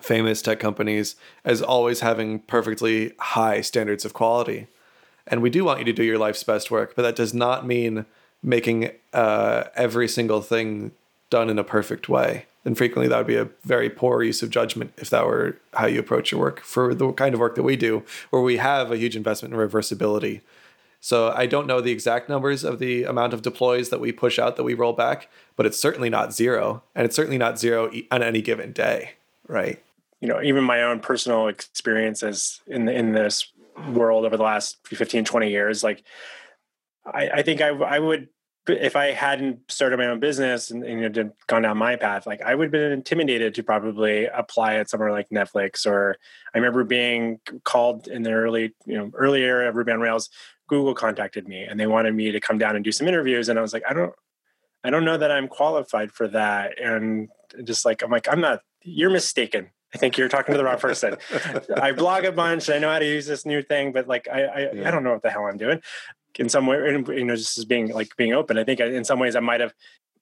[0.00, 4.66] famous tech companies as always having perfectly high standards of quality
[5.30, 7.66] and we do want you to do your life's best work but that does not
[7.66, 8.04] mean
[8.42, 10.92] making uh, every single thing
[11.28, 12.46] done in a perfect way.
[12.64, 15.86] And frequently that would be a very poor use of judgment if that were how
[15.86, 18.92] you approach your work for the kind of work that we do where we have
[18.92, 20.40] a huge investment in reversibility.
[21.00, 24.38] So i don't know the exact numbers of the amount of deploys that we push
[24.38, 27.90] out that we roll back but it's certainly not zero and it's certainly not zero
[28.10, 29.12] on any given day
[29.48, 29.82] right?
[30.20, 33.50] You know even my own personal experiences in in this
[33.92, 36.04] world over the last 15 20 years like
[37.06, 38.28] i, I think I, I would
[38.68, 42.26] if i hadn't started my own business and, and you know, gone down my path
[42.26, 46.16] like i would have been intimidated to probably apply at somewhere like netflix or
[46.54, 50.28] i remember being called in the early you know early era of ruby on rails
[50.68, 53.58] google contacted me and they wanted me to come down and do some interviews and
[53.58, 54.14] i was like i don't
[54.84, 56.80] i don't know that i'm qualified for that.
[56.80, 57.28] And
[57.64, 60.78] just like i'm like i'm not you're mistaken I think you're talking to the wrong
[60.80, 61.16] person.
[61.76, 62.70] I blog a bunch.
[62.70, 64.88] I know how to use this new thing, but like I I, yeah.
[64.88, 65.80] I don't know what the hell I'm doing.
[66.38, 68.56] In some way, you know, just as being like being open.
[68.56, 69.74] I think in some ways I might have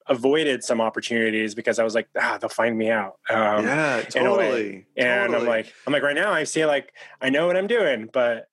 [0.08, 3.18] avoided some opportunities because I was like, ah, they'll find me out.
[3.28, 4.86] Um, yeah, totally.
[4.96, 5.36] And totally.
[5.36, 8.48] I'm like, I'm like, right now I see like I know what I'm doing, but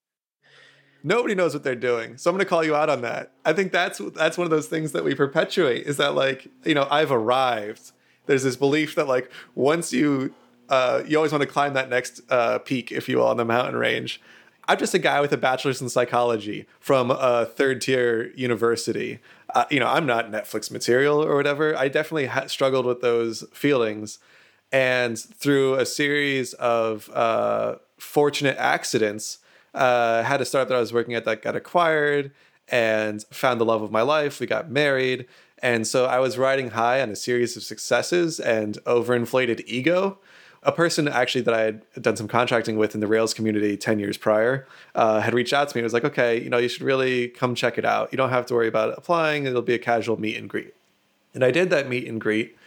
[1.04, 2.17] nobody knows what they're doing.
[2.17, 3.32] So I'm going to call you out on that.
[3.45, 6.73] I think that's that's one of those things that we perpetuate is that like you
[6.75, 7.91] know I've arrived.
[8.25, 10.34] There's this belief that like once you
[10.69, 13.45] uh, you always want to climb that next uh, peak, if you will, on the
[13.45, 14.21] mountain range.
[14.67, 19.19] I'm just a guy with a bachelor's in psychology from a third tier university.
[19.54, 21.78] Uh, you know, I'm not Netflix material or whatever.
[21.78, 24.17] I definitely ha- struggled with those feelings.
[24.71, 29.38] And through a series of uh, fortunate accidents,
[29.75, 32.32] uh, had a startup that I was working at that got acquired
[32.67, 34.39] and found the love of my life.
[34.39, 35.28] We got married.
[35.60, 40.17] And so I was riding high on a series of successes and overinflated ego
[40.65, 43.99] a person actually that I had done some contracting with in the Rails community 10
[43.99, 46.67] years prior uh, had reached out to me and was like, okay, you know, you
[46.67, 48.12] should really come check it out.
[48.12, 49.45] You don't have to worry about applying.
[49.45, 50.73] It'll be a casual meet and greet.
[51.36, 52.58] And I did that meet and greet.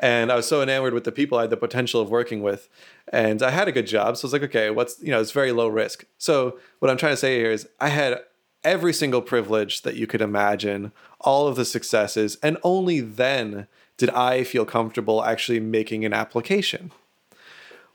[0.00, 2.68] And I was so enamored with the people I had the potential of working with.
[3.12, 4.16] And I had a good job.
[4.16, 6.04] So I was like, okay, what's, you know, it's very low risk.
[6.18, 8.20] So what I'm trying to say here is I had
[8.64, 10.90] every single privilege that you could imagine,
[11.20, 16.90] all of the successes, and only then did I feel comfortable actually making an application.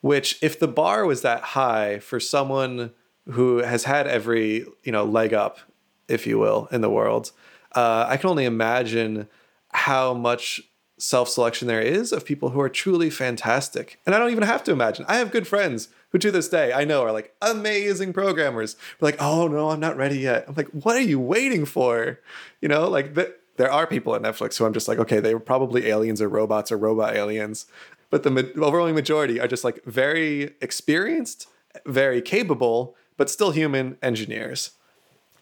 [0.01, 2.91] Which, if the bar was that high for someone
[3.31, 5.59] who has had every you know leg up,
[6.07, 7.31] if you will, in the world,
[7.75, 9.27] uh, I can only imagine
[9.71, 10.61] how much
[10.99, 13.99] self selection there is of people who are truly fantastic.
[14.05, 15.05] And I don't even have to imagine.
[15.07, 18.75] I have good friends who to this day I know are like amazing programmers.
[18.99, 20.45] They're like, oh no, I'm not ready yet.
[20.47, 22.19] I'm like, what are you waiting for?
[22.61, 25.33] You know, like the, there are people at Netflix who I'm just like, okay, they
[25.33, 27.65] were probably aliens or robots or robot aliens.
[28.09, 31.47] But the ma- overwhelming majority are just like very experienced,
[31.85, 34.71] very capable, but still human engineers.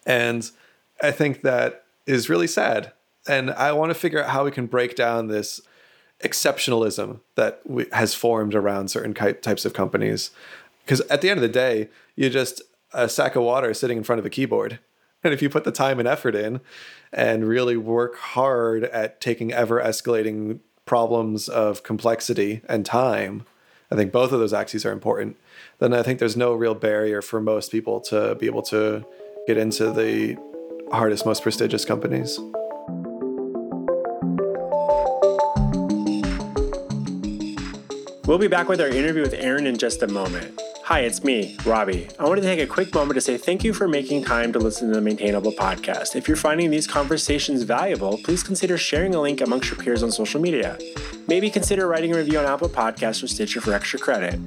[0.05, 0.49] And
[1.01, 2.93] I think that is really sad.
[3.27, 5.61] And I want to figure out how we can break down this
[6.21, 10.31] exceptionalism that we, has formed around certain types of companies.
[10.83, 12.61] Because at the end of the day, you're just
[12.93, 14.79] a sack of water sitting in front of a keyboard.
[15.23, 16.61] And if you put the time and effort in
[17.11, 23.45] and really work hard at taking ever escalating problems of complexity and time,
[23.91, 25.37] I think both of those axes are important.
[25.79, 29.05] Then I think there's no real barrier for most people to be able to
[29.45, 30.37] get into the
[30.91, 32.39] hardest, most prestigious companies.
[38.25, 40.59] We'll be back with our interview with Aaron in just a moment.
[40.87, 42.07] Hi, it's me, Robby.
[42.17, 44.59] I wanted to take a quick moment to say thank you for making time to
[44.59, 46.15] listen to the Maintainable podcast.
[46.15, 50.13] If you're finding these conversations valuable, please consider sharing a link amongst your peers on
[50.13, 50.77] social media.
[51.27, 54.39] Maybe consider writing a review on Apple Podcasts or Stitcher for extra credit.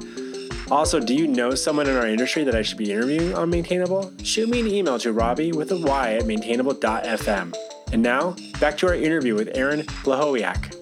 [0.71, 4.11] Also, do you know someone in our industry that I should be interviewing on Maintainable?
[4.23, 7.55] Shoot me an email to Robby with a Y at maintainable.fm.
[7.93, 10.80] And now, back to our interview with Aaron Blohowiak.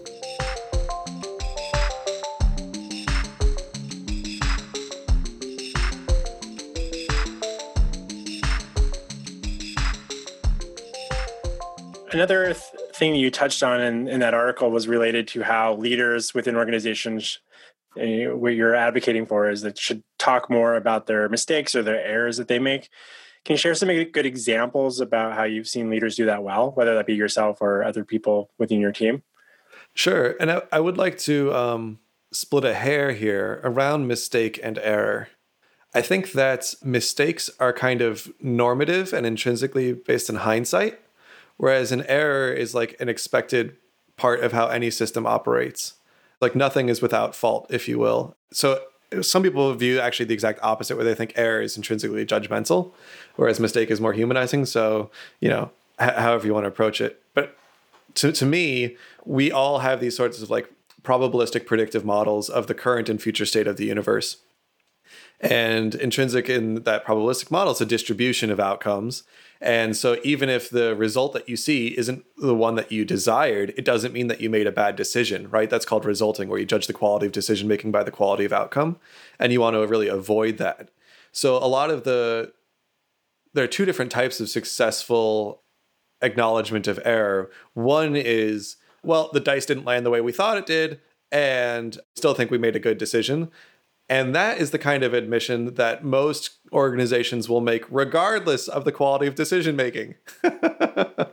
[12.10, 12.56] Another th-
[12.94, 17.38] thing you touched on in, in that article was related to how leaders within organizations
[17.96, 22.00] uh, what you're advocating for is that should talk more about their mistakes or their
[22.00, 22.90] errors that they make.
[23.44, 26.94] Can you share some good examples about how you've seen leaders do that well, whether
[26.94, 29.22] that be yourself or other people within your team?
[29.94, 30.36] Sure.
[30.38, 31.98] And I, I would like to um,
[32.30, 35.28] split a hair here around mistake and error.
[35.94, 41.00] I think that mistakes are kind of normative and intrinsically based in hindsight
[41.58, 43.76] whereas an error is like an expected
[44.16, 45.94] part of how any system operates.
[46.40, 48.34] Like nothing is without fault, if you will.
[48.52, 48.80] So
[49.20, 52.92] some people view actually the exact opposite, where they think error is intrinsically judgmental,
[53.36, 54.64] whereas mistake is more humanizing.
[54.64, 57.22] So you know, h- however you want to approach it.
[57.34, 57.56] But
[58.14, 60.70] to to me, we all have these sorts of like
[61.02, 64.38] probabilistic predictive models of the current and future state of the universe.
[65.40, 69.22] And intrinsic in that probabilistic model is a distribution of outcomes.
[69.60, 73.74] And so, even if the result that you see isn't the one that you desired,
[73.76, 75.68] it doesn't mean that you made a bad decision, right?
[75.68, 78.52] That's called resulting, where you judge the quality of decision making by the quality of
[78.52, 78.98] outcome.
[79.38, 80.90] And you want to really avoid that.
[81.32, 82.52] So, a lot of the,
[83.52, 85.62] there are two different types of successful
[86.22, 87.50] acknowledgement of error.
[87.74, 91.00] One is, well, the dice didn't land the way we thought it did,
[91.32, 93.50] and still think we made a good decision.
[94.08, 98.92] And that is the kind of admission that most organizations will make, regardless of the
[98.92, 100.14] quality of decision making.
[100.42, 101.32] the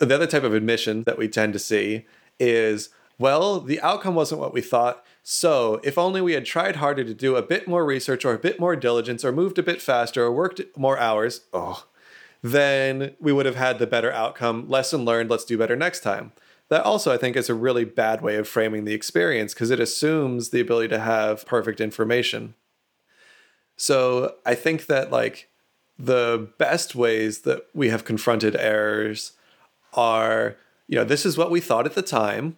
[0.00, 2.06] other type of admission that we tend to see
[2.38, 5.04] is well, the outcome wasn't what we thought.
[5.22, 8.38] So, if only we had tried harder to do a bit more research or a
[8.38, 11.84] bit more diligence or moved a bit faster or worked more hours, oh,
[12.40, 14.66] then we would have had the better outcome.
[14.70, 16.32] Lesson learned, let's do better next time
[16.70, 19.80] that also I think is a really bad way of framing the experience because it
[19.80, 22.54] assumes the ability to have perfect information.
[23.76, 25.48] So I think that like
[25.98, 29.32] the best ways that we have confronted errors
[29.94, 30.56] are,
[30.86, 32.56] you know, this is what we thought at the time.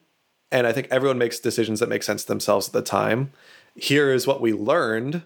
[0.50, 3.32] And I think everyone makes decisions that make sense to themselves at the time.
[3.74, 5.22] Here is what we learned.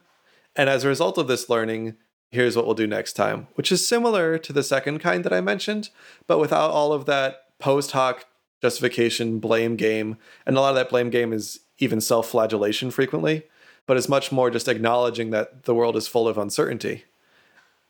[0.54, 1.96] And as a result of this learning,
[2.30, 5.40] here's what we'll do next time, which is similar to the second kind that I
[5.40, 5.90] mentioned,
[6.28, 8.26] but without all of that post hoc
[8.66, 10.16] justification, blame game.
[10.44, 13.44] And a lot of that blame game is even self flagellation frequently,
[13.86, 17.04] but it's much more just acknowledging that the world is full of uncertainty.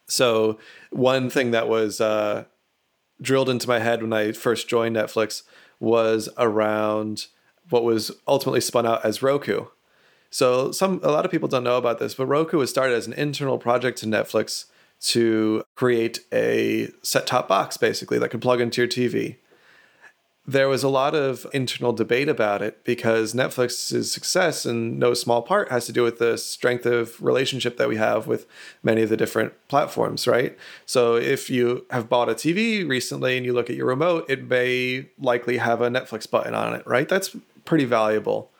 [0.06, 0.58] So,
[0.90, 2.44] one thing that was uh,
[3.22, 5.42] drilled into my head when I first joined Netflix
[5.80, 7.26] was around
[7.70, 9.66] what was ultimately spun out as Roku.
[10.30, 13.06] So, some a lot of people don't know about this, but Roku was started as
[13.06, 14.66] an internal project to Netflix
[14.98, 19.36] to create a set top box basically that could plug into your TV
[20.48, 25.42] there was a lot of internal debate about it because Netflix's success, in no small
[25.42, 28.46] part, has to do with the strength of relationship that we have with
[28.82, 30.56] many of the different platforms, right?
[30.84, 34.48] So if you have bought a TV recently and you look at your remote, it
[34.48, 37.08] may likely have a Netflix button on it, right?
[37.08, 37.34] That's
[37.64, 38.50] pretty valuable.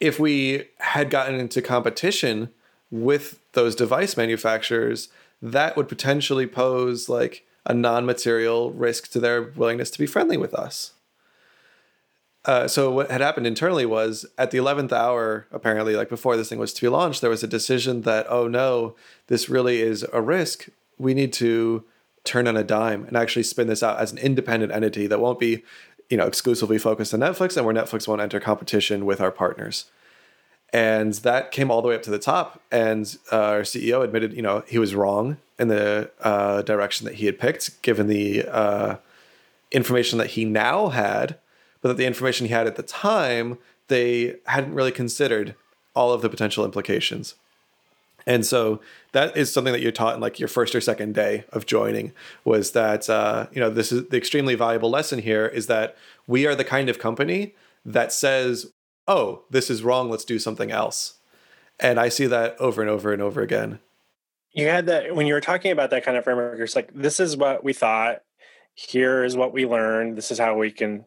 [0.00, 2.48] If we had gotten into competition
[2.90, 5.08] with those device manufacturers,
[5.42, 10.38] that would potentially pose like a non material risk to their willingness to be friendly
[10.38, 10.93] with us.
[12.44, 16.50] Uh, so what had happened internally was at the 11th hour apparently like before this
[16.50, 18.94] thing was to be launched there was a decision that oh no
[19.28, 20.68] this really is a risk.
[20.98, 21.84] We need to
[22.24, 25.38] turn on a dime and actually spin this out as an independent entity that won't
[25.38, 25.62] be
[26.10, 29.86] you know exclusively focused on netflix and where netflix won't enter competition with our partners.
[30.72, 32.60] And that came all the way up to the top.
[32.72, 37.14] And uh, our ceo admitted you know he was wrong in the uh, direction that
[37.14, 38.96] he had picked given the uh,
[39.70, 41.38] information that he now had
[41.84, 43.58] but that the information he had at the time,
[43.88, 45.54] they hadn't really considered
[45.94, 47.34] all of the potential implications.
[48.26, 48.80] And so
[49.12, 52.12] that is something that you're taught in like your first or second day of joining
[52.42, 55.94] was that uh, you know this is the extremely valuable lesson here is that
[56.26, 57.54] we are the kind of company
[57.84, 58.72] that says,
[59.06, 60.08] "Oh, this is wrong.
[60.08, 61.18] Let's do something else."
[61.78, 63.78] And I see that over and over and over again.
[64.52, 66.58] You had that when you were talking about that kind of framework.
[66.60, 68.22] It's like this is what we thought.
[68.72, 70.16] Here is what we learned.
[70.16, 71.04] This is how we can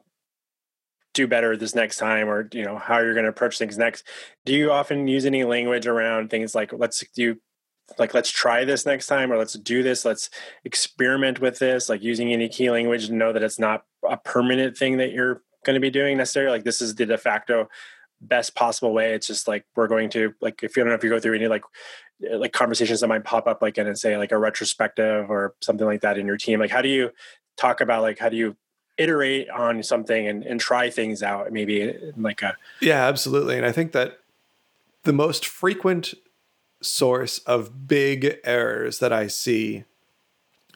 [1.18, 4.08] do better this next time or you know how you're going to approach things next.
[4.46, 7.38] Do you often use any language around things like let's do
[7.98, 10.06] like let's try this next time or let's do this.
[10.06, 10.30] Let's
[10.64, 14.78] experiment with this like using any key language to know that it's not a permanent
[14.78, 16.58] thing that you're going to be doing necessarily?
[16.58, 17.68] Like this is the de facto
[18.22, 19.14] best possible way.
[19.14, 21.36] It's just like we're going to like if you don't know if you go through
[21.36, 21.64] any like
[22.30, 25.56] eh, like conversations that might pop up like in and say like a retrospective or
[25.62, 27.10] something like that in your team like how do you
[27.58, 28.56] talk about like how do you
[28.98, 33.58] iterate on something and, and try things out maybe like a yeah absolutely.
[33.58, 34.20] And i think that
[35.04, 36.14] the most frequent
[36.82, 39.84] source of big errors that i see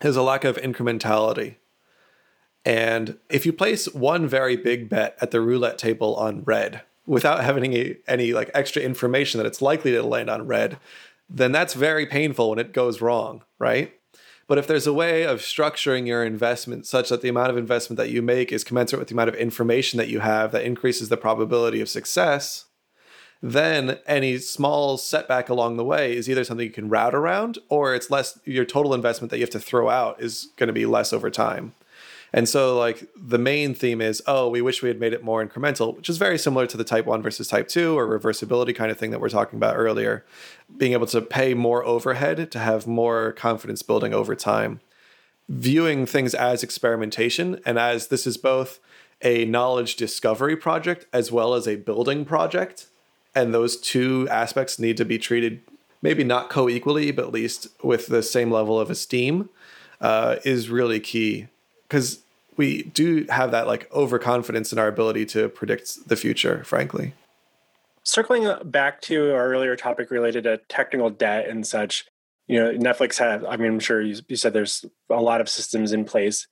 [0.03, 1.57] is a lack of incrementality.
[2.65, 7.43] And if you place one very big bet at the roulette table on red without
[7.43, 10.78] having any, any like extra information that it's likely to land on red
[11.34, 13.93] then that's very painful when it goes wrong right
[14.51, 17.95] but if there's a way of structuring your investment such that the amount of investment
[17.95, 21.07] that you make is commensurate with the amount of information that you have that increases
[21.07, 22.65] the probability of success,
[23.41, 27.95] then any small setback along the way is either something you can route around or
[27.95, 30.85] it's less your total investment that you have to throw out is going to be
[30.85, 31.71] less over time.
[32.34, 35.45] And so, like, the main theme is, oh, we wish we had made it more
[35.45, 38.89] incremental, which is very similar to the type one versus type two or reversibility kind
[38.89, 40.25] of thing that we're talking about earlier.
[40.77, 44.79] Being able to pay more overhead to have more confidence building over time.
[45.49, 48.79] Viewing things as experimentation and as this is both
[49.21, 52.88] a knowledge discovery project as well as a building project.
[53.36, 55.61] And those two aspects need to be treated
[56.01, 59.49] maybe not co equally, but at least with the same level of esteem.
[59.99, 61.47] Uh, is really key
[61.88, 62.20] because
[62.57, 67.13] we do have that like overconfidence in our ability to predict the future, frankly.
[68.03, 72.05] Circling uh, back to our earlier topic related to technical debt and such,
[72.47, 75.47] you know, Netflix have, I mean, I'm sure you, you said there's a lot of
[75.47, 76.47] systems in place.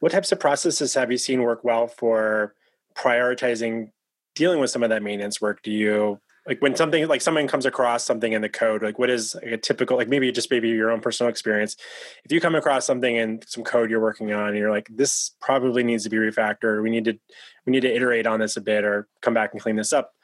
[0.00, 2.54] What types of processes have you seen work well for
[2.94, 3.90] prioritizing
[4.34, 5.62] dealing with some of that maintenance work?
[5.62, 9.10] Do you like when something like someone comes across something in the code like what
[9.10, 11.76] is a typical like maybe just maybe your own personal experience.
[12.24, 15.32] If you come across something in some code you're working on and you're like this
[15.40, 16.82] probably needs to be refactored.
[16.82, 17.18] We need to
[17.66, 20.14] we need to iterate on this a bit or come back and clean this up.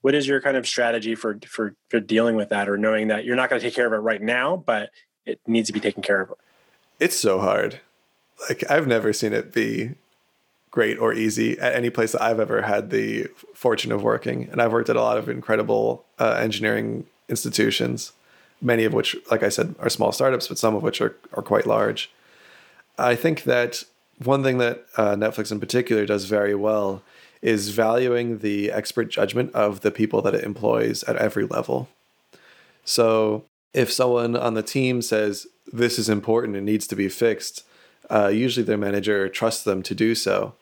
[0.00, 3.24] What is your kind of strategy for for for dealing with that or knowing that
[3.24, 4.90] you're not going to take care of it right now but
[5.26, 6.32] it needs to be taken care of?
[6.98, 7.80] It's so hard.
[8.48, 9.94] Like i've never seen it be
[10.74, 14.48] great or easy at any place that I've ever had the fortune of working.
[14.50, 18.10] And I've worked at a lot of incredible uh, engineering institutions,
[18.60, 21.44] many of which, like I said, are small startups, but some of which are, are
[21.44, 22.10] quite large.
[22.98, 23.84] I think that
[24.18, 27.04] one thing that uh, Netflix in particular does very well
[27.40, 31.88] is valuing the expert judgment of the people that it employs at every level.
[32.84, 37.64] So if someone on the team says, this is important and needs to be fixed,
[38.10, 40.54] uh, usually their manager trusts them to do so.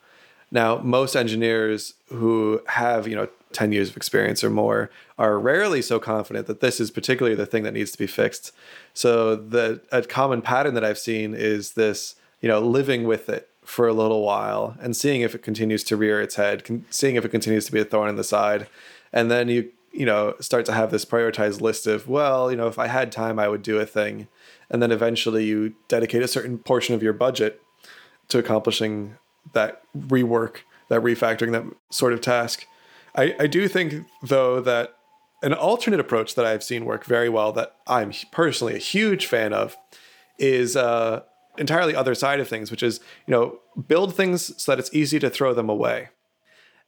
[0.52, 5.82] Now, most engineers who have, you know, 10 years of experience or more are rarely
[5.82, 8.52] so confident that this is particularly the thing that needs to be fixed.
[8.94, 13.48] So the a common pattern that I've seen is this, you know, living with it
[13.62, 17.16] for a little while and seeing if it continues to rear its head, con- seeing
[17.16, 18.66] if it continues to be a thorn in the side.
[19.12, 22.66] And then you, you know, start to have this prioritized list of, well, you know,
[22.66, 24.28] if I had time, I would do a thing.
[24.68, 27.62] And then eventually you dedicate a certain portion of your budget
[28.28, 29.16] to accomplishing
[29.52, 32.66] that rework that refactoring that sort of task.
[33.14, 34.94] I, I do think though that
[35.42, 39.52] an alternate approach that I've seen work very well that I'm personally a huge fan
[39.52, 39.76] of
[40.38, 41.22] is uh,
[41.58, 45.18] entirely other side of things, which is you know build things so that it's easy
[45.18, 46.10] to throw them away.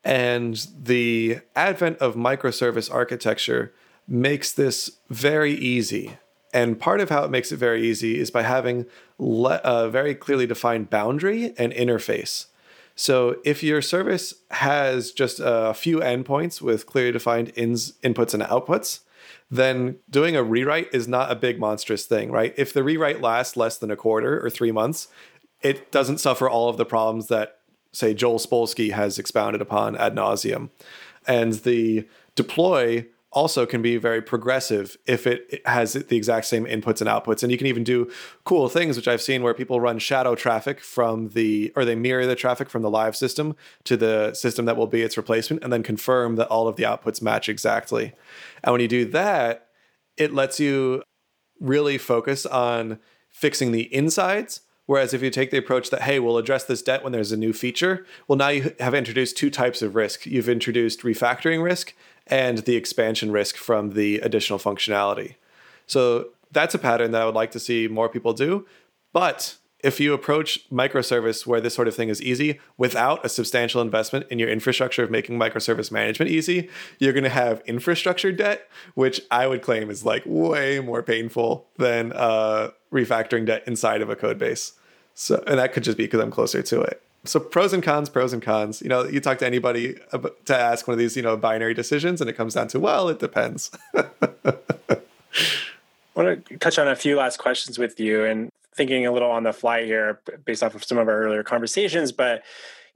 [0.05, 3.73] And the advent of microservice architecture
[4.07, 6.19] makes this very easy.
[6.55, 8.87] And part of how it makes it very easy is by having
[9.19, 12.47] le- a very clearly defined boundary and interface.
[12.95, 18.43] So if your service has just a few endpoints with clearly defined ins, inputs and
[18.45, 19.01] outputs,
[19.51, 22.55] then doing a rewrite is not a big monstrous thing, right?
[22.57, 25.09] If the rewrite lasts less than a quarter or three months,
[25.61, 27.59] it doesn't suffer all of the problems that,
[27.91, 30.71] say, Joel Spolsky has expounded upon ad nauseum.
[31.27, 37.01] And the deploy also can be very progressive if it has the exact same inputs
[37.01, 37.43] and outputs.
[37.43, 38.11] And you can even do
[38.45, 42.27] cool things, which I've seen where people run shadow traffic from the, or they mirror
[42.27, 45.73] the traffic from the live system to the system that will be its replacement and
[45.73, 48.13] then confirm that all of the outputs match exactly.
[48.63, 49.67] And when you do that,
[50.17, 51.03] it lets you
[51.61, 56.37] really focus on fixing the insides Whereas if you take the approach that, hey, we'll
[56.37, 59.81] address this debt when there's a new feature, well, now you have introduced two types
[59.81, 60.27] of risk.
[60.27, 61.95] You've introduced refactoring risk
[62.27, 65.35] and the expansion risk from the additional functionality.
[65.87, 68.67] So that's a pattern that I would like to see more people do.
[69.13, 73.83] But if you approach microservice where this sort of thing is easy without a substantial
[73.83, 78.67] investment in your infrastructure of making microservice management easy, you're going to have infrastructure debt,
[78.95, 84.09] which I would claim is like way more painful than uh, refactoring debt inside of
[84.09, 84.73] a code base.
[85.13, 88.09] So, and that could just be because I'm closer to it so pros and cons,
[88.09, 88.83] pros and cons.
[88.83, 89.97] You know, you talk to anybody
[90.45, 93.09] to ask one of these, you know, binary decisions, and it comes down to well,
[93.09, 93.71] it depends.
[93.95, 94.97] I
[96.15, 99.43] want to touch on a few last questions with you, and thinking a little on
[99.43, 102.13] the fly here, based off of some of our earlier conversations.
[102.13, 102.43] But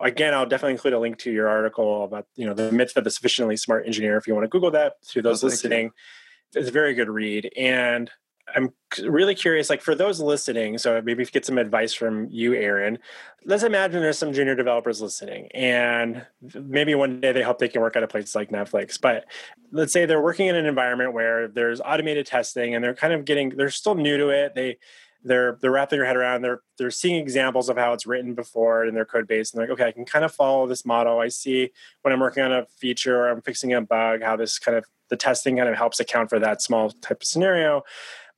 [0.01, 3.05] again, I'll definitely include a link to your article about you know the myth of
[3.05, 4.17] the sufficiently smart engineer.
[4.17, 6.61] If you want to Google that, to those oh, listening, you.
[6.61, 7.51] it's a very good read.
[7.57, 8.11] And
[8.55, 8.73] I'm
[9.03, 12.99] really curious, like for those listening, so maybe get some advice from you, Aaron.
[13.45, 17.83] Let's imagine there's some junior developers listening, and maybe one day they hope they can
[17.83, 19.01] work at a place like Netflix.
[19.01, 19.27] But
[19.73, 23.25] let's say they're working in an environment where there's automated testing, and they're kind of
[23.25, 24.55] getting, they're still new to it.
[24.55, 24.79] They
[25.25, 26.43] they're they're wrapping their head around.
[26.43, 29.69] They're they're seeing examples of how it's written before in their code base, and they're
[29.69, 31.19] like, okay, I can kind of follow this model.
[31.19, 31.71] I see
[32.03, 34.85] when I'm working on a feature or I'm fixing a bug, how this kind of
[35.11, 37.83] the testing kind of helps account for that small type of scenario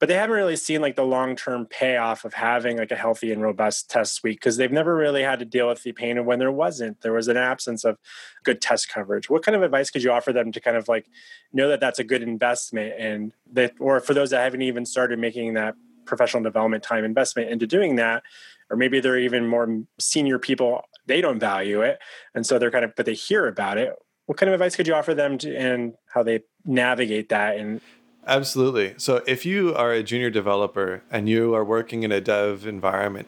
[0.01, 3.43] but they haven't really seen like the long-term payoff of having like a healthy and
[3.43, 6.39] robust test suite because they've never really had to deal with the pain of when
[6.39, 7.99] there wasn't there was an absence of
[8.43, 9.29] good test coverage.
[9.29, 11.07] What kind of advice could you offer them to kind of like
[11.53, 15.19] know that that's a good investment and that or for those that haven't even started
[15.19, 15.77] making that
[16.07, 18.23] professional development time investment into doing that
[18.71, 22.01] or maybe they're even more senior people they don't value it
[22.35, 23.95] and so they're kind of but they hear about it
[24.27, 27.81] what kind of advice could you offer them to, and how they navigate that and
[28.27, 28.95] Absolutely.
[28.97, 33.27] So if you are a junior developer and you are working in a dev environment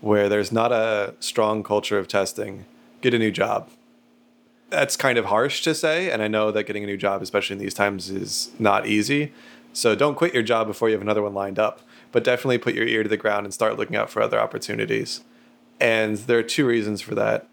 [0.00, 2.64] where there's not a strong culture of testing,
[3.00, 3.68] get a new job.
[4.68, 7.54] That's kind of harsh to say, and I know that getting a new job, especially
[7.54, 9.32] in these times, is not easy.
[9.72, 11.80] So don't quit your job before you have another one lined up,
[12.10, 15.22] but definitely put your ear to the ground and start looking out for other opportunities.
[15.80, 17.46] And there are two reasons for that.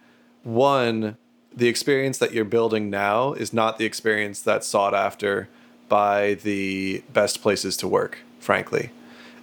[0.44, 1.18] One,
[1.56, 5.50] the experience that you're building now is not the experience that's sought after
[5.90, 8.92] by the best places to work, frankly.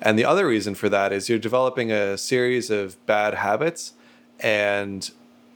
[0.00, 3.94] And the other reason for that is you're developing a series of bad habits
[4.40, 5.10] and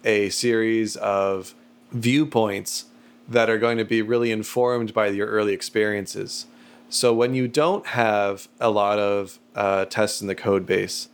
[0.05, 1.55] a series of
[1.93, 2.87] viewpoints
[3.29, 6.47] that are going to be really informed by your early experiences.
[6.89, 11.09] So when you don't have a lot of uh, tests in the code base,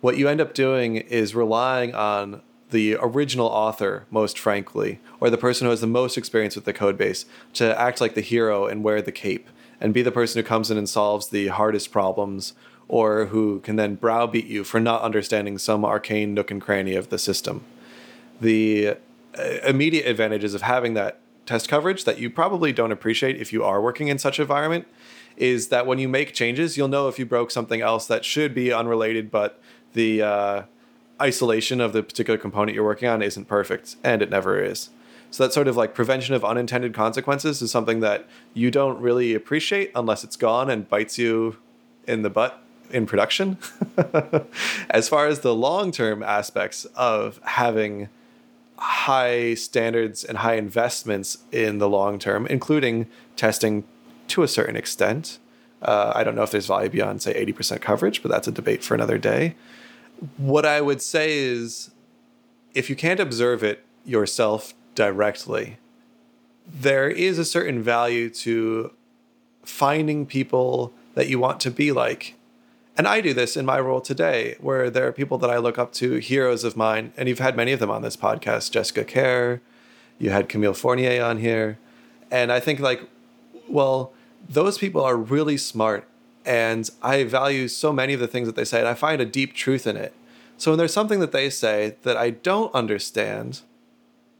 [0.00, 5.38] what you end up doing is relying on the original author, most frankly, or the
[5.38, 8.66] person who has the most experience with the code base, to act like the hero
[8.66, 9.48] and wear the cape
[9.80, 12.54] and be the person who comes in and solves the hardest problems
[12.88, 17.08] or who can then browbeat you for not understanding some arcane nook and cranny of
[17.08, 17.62] the system.
[18.40, 18.96] The
[19.38, 23.62] uh, immediate advantages of having that test coverage that you probably don't appreciate if you
[23.64, 24.86] are working in such an environment
[25.36, 28.54] is that when you make changes, you'll know if you broke something else that should
[28.54, 29.60] be unrelated, but
[29.94, 30.62] the uh,
[31.20, 34.90] isolation of the particular component you're working on isn't perfect, and it never is.
[35.30, 39.34] So that sort of like prevention of unintended consequences is something that you don't really
[39.34, 41.56] appreciate unless it's gone and bites you
[42.06, 42.60] in the butt
[42.90, 43.56] in production.
[44.90, 48.08] as far as the long term aspects of having
[48.76, 53.06] high standards and high investments in the long term, including
[53.36, 53.84] testing
[54.28, 55.38] to a certain extent.
[55.82, 58.82] Uh, I don't know if there's value beyond, say, 80% coverage, but that's a debate
[58.82, 59.54] for another day
[60.36, 61.90] what I would say is
[62.74, 65.78] if you can't observe it, yourself directly.
[66.66, 68.92] There is a certain value to
[69.62, 72.34] finding people that you want to be like.
[72.96, 75.78] And I do this in my role today, where there are people that I look
[75.78, 79.04] up to, heroes of mine, and you've had many of them on this podcast Jessica
[79.04, 79.60] Kerr,
[80.18, 81.78] you had Camille Fournier on here.
[82.30, 83.08] And I think, like,
[83.68, 84.12] well,
[84.48, 86.06] those people are really smart,
[86.44, 89.26] and I value so many of the things that they say, and I find a
[89.26, 90.14] deep truth in it.
[90.56, 93.60] So when there's something that they say that I don't understand,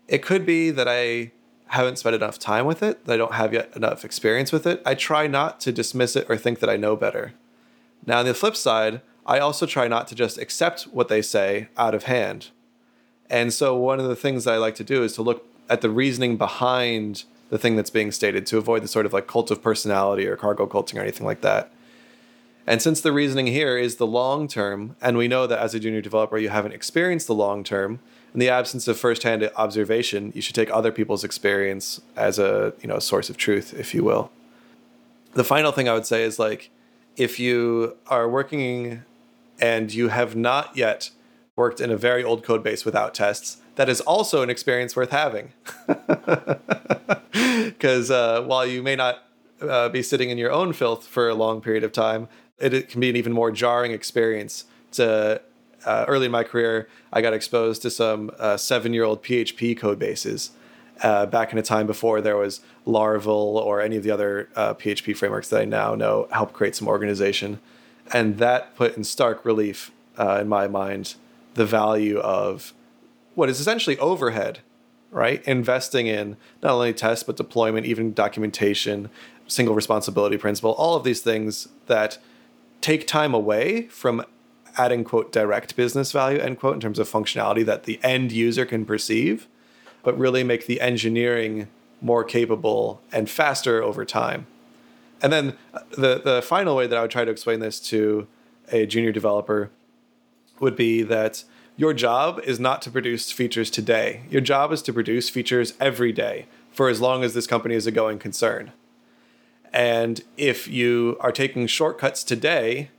[0.09, 1.33] it could be that I
[1.69, 4.83] haven't spent enough time with it, that I don't have yet enough experience with it.
[4.85, 7.33] I try not to dismiss it or think that I know better.
[8.07, 11.69] Now, on the flip side, I also try not to just accept what they say
[11.77, 12.49] out of hand.
[13.29, 15.81] And so, one of the things that I like to do is to look at
[15.81, 19.51] the reasoning behind the thing that's being stated to avoid the sort of like cult
[19.51, 21.71] of personality or cargo culting or anything like that.
[22.67, 25.81] And since the reasoning here is the long term, and we know that as a
[25.81, 28.01] junior developer, you haven't experienced the long term,
[28.33, 32.89] in the absence of firsthand observation, you should take other people's experience as a you
[32.89, 34.31] know source of truth, if you will.
[35.35, 36.71] The final thing I would say is like,
[37.17, 39.03] if you are working
[39.61, 41.11] and you have not yet
[41.57, 45.11] worked in a very old code base without tests, that is also an experience worth
[45.11, 45.53] having.
[47.33, 49.25] Because uh, while you may not
[49.61, 52.29] uh, be sitting in your own filth for a long period of time,
[52.61, 55.41] it, it can be an even more jarring experience to
[55.85, 59.79] uh, early in my career, I got exposed to some uh, seven year old PHP
[59.79, 60.51] code bases
[61.03, 65.15] uh, back in a time before there was Laravel or any of the other PHP
[65.15, 67.61] uh, frameworks that I now know help create some organization.
[68.13, 71.15] And that put in stark relief, uh, in my mind,
[71.55, 72.75] the value of
[73.35, 74.61] what is essentially overhead,
[75.11, 75.43] right?
[75.47, 79.09] Investing in not only tests, but deployment, even documentation,
[79.47, 82.19] single responsibility principle, all of these things that
[82.81, 84.25] take time away from
[84.77, 88.65] adding quote direct business value end quote in terms of functionality that the end user
[88.65, 89.49] can perceive
[90.03, 91.69] but really make the engineering
[92.01, 94.47] more capable and faster over time.
[95.23, 98.27] And then uh, the the final way that i would try to explain this to
[98.73, 99.71] a junior developer
[100.61, 101.45] would be that
[101.77, 104.23] your job is not to produce features today.
[104.31, 107.87] Your job is to produce features every day for as long as this company is
[107.87, 108.73] a going concern
[109.73, 112.91] and if you are taking shortcuts today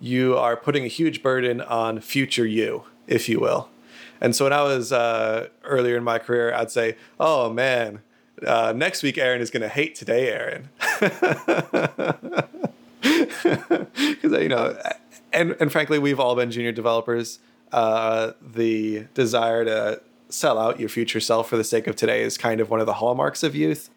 [0.00, 3.68] you are putting a huge burden on future you, if you will.
[4.20, 8.02] And so when I was uh, earlier in my career, I'd say, "Oh man,
[8.44, 10.68] uh, next week Aaron is going to hate today, Aaron,"
[13.00, 14.76] because you know,
[15.32, 17.38] and and frankly, we've all been junior developers.
[17.70, 20.00] Uh, the desire to
[20.30, 22.86] sell out your future self for the sake of today is kind of one of
[22.86, 23.90] the hallmarks of youth.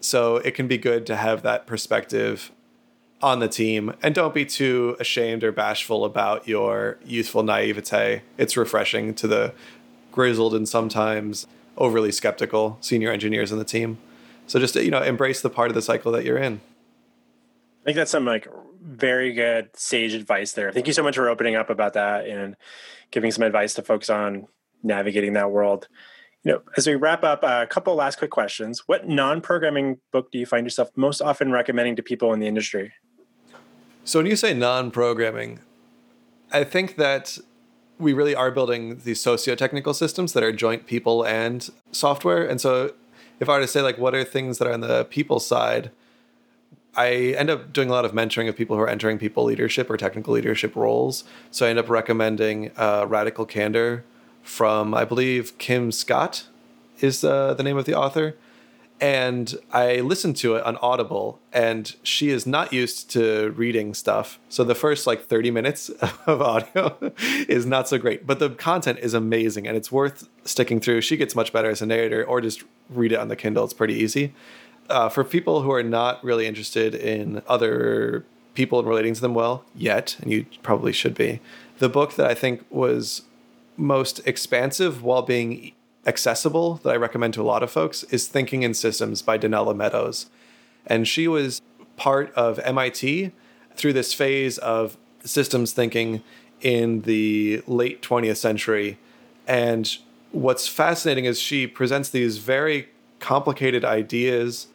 [0.00, 2.50] So it can be good to have that perspective
[3.22, 8.22] on the team and don't be too ashamed or bashful about your youthful naivete.
[8.38, 9.52] It's refreshing to the
[10.10, 11.46] grizzled and sometimes
[11.76, 13.98] overly skeptical senior engineers on the team.
[14.46, 16.60] So just you know, embrace the part of the cycle that you're in.
[17.82, 18.48] I think that's some like
[18.82, 20.72] very good sage advice there.
[20.72, 22.56] Thank you so much for opening up about that and
[23.10, 24.46] giving some advice to folks on
[24.82, 25.88] navigating that world.
[26.42, 28.84] You know, as we wrap up, a couple last quick questions.
[28.86, 32.92] What non-programming book do you find yourself most often recommending to people in the industry?
[34.04, 35.60] So when you say non-programming,
[36.50, 37.38] I think that
[37.98, 42.46] we really are building these socio-technical systems that are joint people and software.
[42.46, 42.94] And so
[43.38, 45.90] if I were to say like what are things that are on the people side,
[46.96, 49.90] I end up doing a lot of mentoring of people who are entering people leadership
[49.90, 51.24] or technical leadership roles.
[51.50, 54.04] So I end up recommending uh, Radical Candor
[54.42, 56.46] from I believe Kim Scott
[57.00, 58.36] is uh, the name of the author
[59.00, 64.38] and I listened to it on Audible, and she is not used to reading stuff.
[64.50, 65.88] So the first like 30 minutes
[66.26, 66.96] of audio
[67.48, 71.00] is not so great, but the content is amazing and it's worth sticking through.
[71.00, 73.64] She gets much better as a narrator, or just read it on the Kindle.
[73.64, 74.34] It's pretty easy.
[74.90, 79.32] Uh, for people who are not really interested in other people and relating to them
[79.32, 81.40] well yet, and you probably should be,
[81.78, 83.22] the book that I think was
[83.80, 85.72] most expansive while being
[86.06, 89.74] accessible that I recommend to a lot of folks is Thinking in Systems by Donella
[89.74, 90.26] Meadows.
[90.86, 91.60] And she was
[91.96, 93.32] part of MIT
[93.74, 96.22] through this phase of systems thinking
[96.60, 98.98] in the late 20th century.
[99.46, 99.96] And
[100.32, 104.68] what's fascinating is she presents these very complicated ideas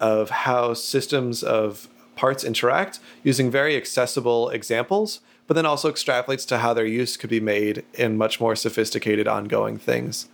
[0.00, 6.58] of how systems of parts interact using very accessible examples, but then also extrapolates to
[6.58, 10.28] how their use could be made in much more sophisticated ongoing things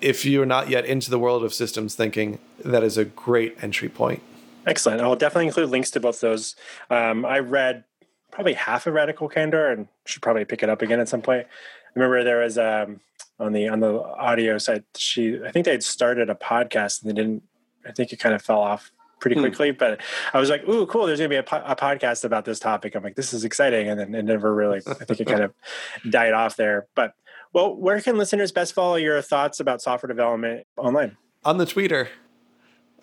[0.00, 3.88] if you're not yet into the world of systems thinking, that is a great entry
[3.88, 4.22] point.
[4.66, 5.00] Excellent.
[5.00, 6.56] I'll definitely include links to both those.
[6.90, 7.84] Um, I read
[8.30, 11.46] probably half of Radical Candor and should probably pick it up again at some point.
[11.46, 13.00] I remember there was um,
[13.38, 14.84] on the on the audio side.
[14.96, 17.42] She I think they had started a podcast and they didn't.
[17.86, 19.42] I think it kind of fell off pretty hmm.
[19.42, 19.70] quickly.
[19.70, 20.00] But
[20.32, 21.06] I was like, "Ooh, cool!
[21.06, 23.44] There's going to be a, po- a, podcast about this topic." I'm like, "This is
[23.44, 24.80] exciting," and then it never really.
[24.86, 25.54] I think it kind of
[26.10, 26.86] died off there.
[26.94, 27.14] But
[27.52, 31.16] well, where can listeners best follow your thoughts about software development online?
[31.44, 32.08] On the Twitter.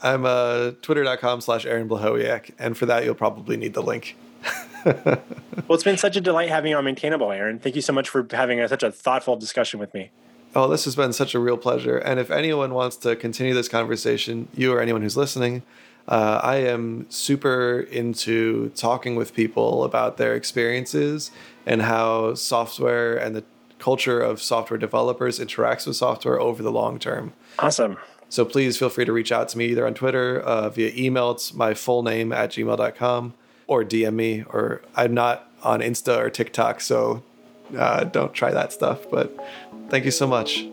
[0.02, 4.16] I'm uh, twitter.com slash Aaron Blohowiak, and for that, you'll probably need the link.
[4.86, 5.22] well,
[5.72, 7.60] it's been such a delight having you on Maintainable, Aaron.
[7.60, 10.12] Thank you so much for having a, such a thoughtful discussion with me.
[10.56, 11.98] Oh, this has been such a real pleasure.
[11.98, 15.64] And if anyone wants to continue this conversation, you or anyone who's listening,
[16.08, 21.32] uh, I am super into talking with people about their experiences
[21.66, 23.44] and how software and the
[23.80, 27.34] culture of software developers interacts with software over the long term.
[27.60, 27.98] Awesome.
[28.30, 31.32] So please feel free to reach out to me either on Twitter, uh, via email.
[31.32, 33.34] It's my full name at gmail.com
[33.68, 34.44] or DM me.
[34.50, 37.24] Or I'm not on Insta or TikTok, so
[37.78, 39.10] uh, don't try that stuff.
[39.10, 39.36] But
[39.90, 40.66] thank you so much.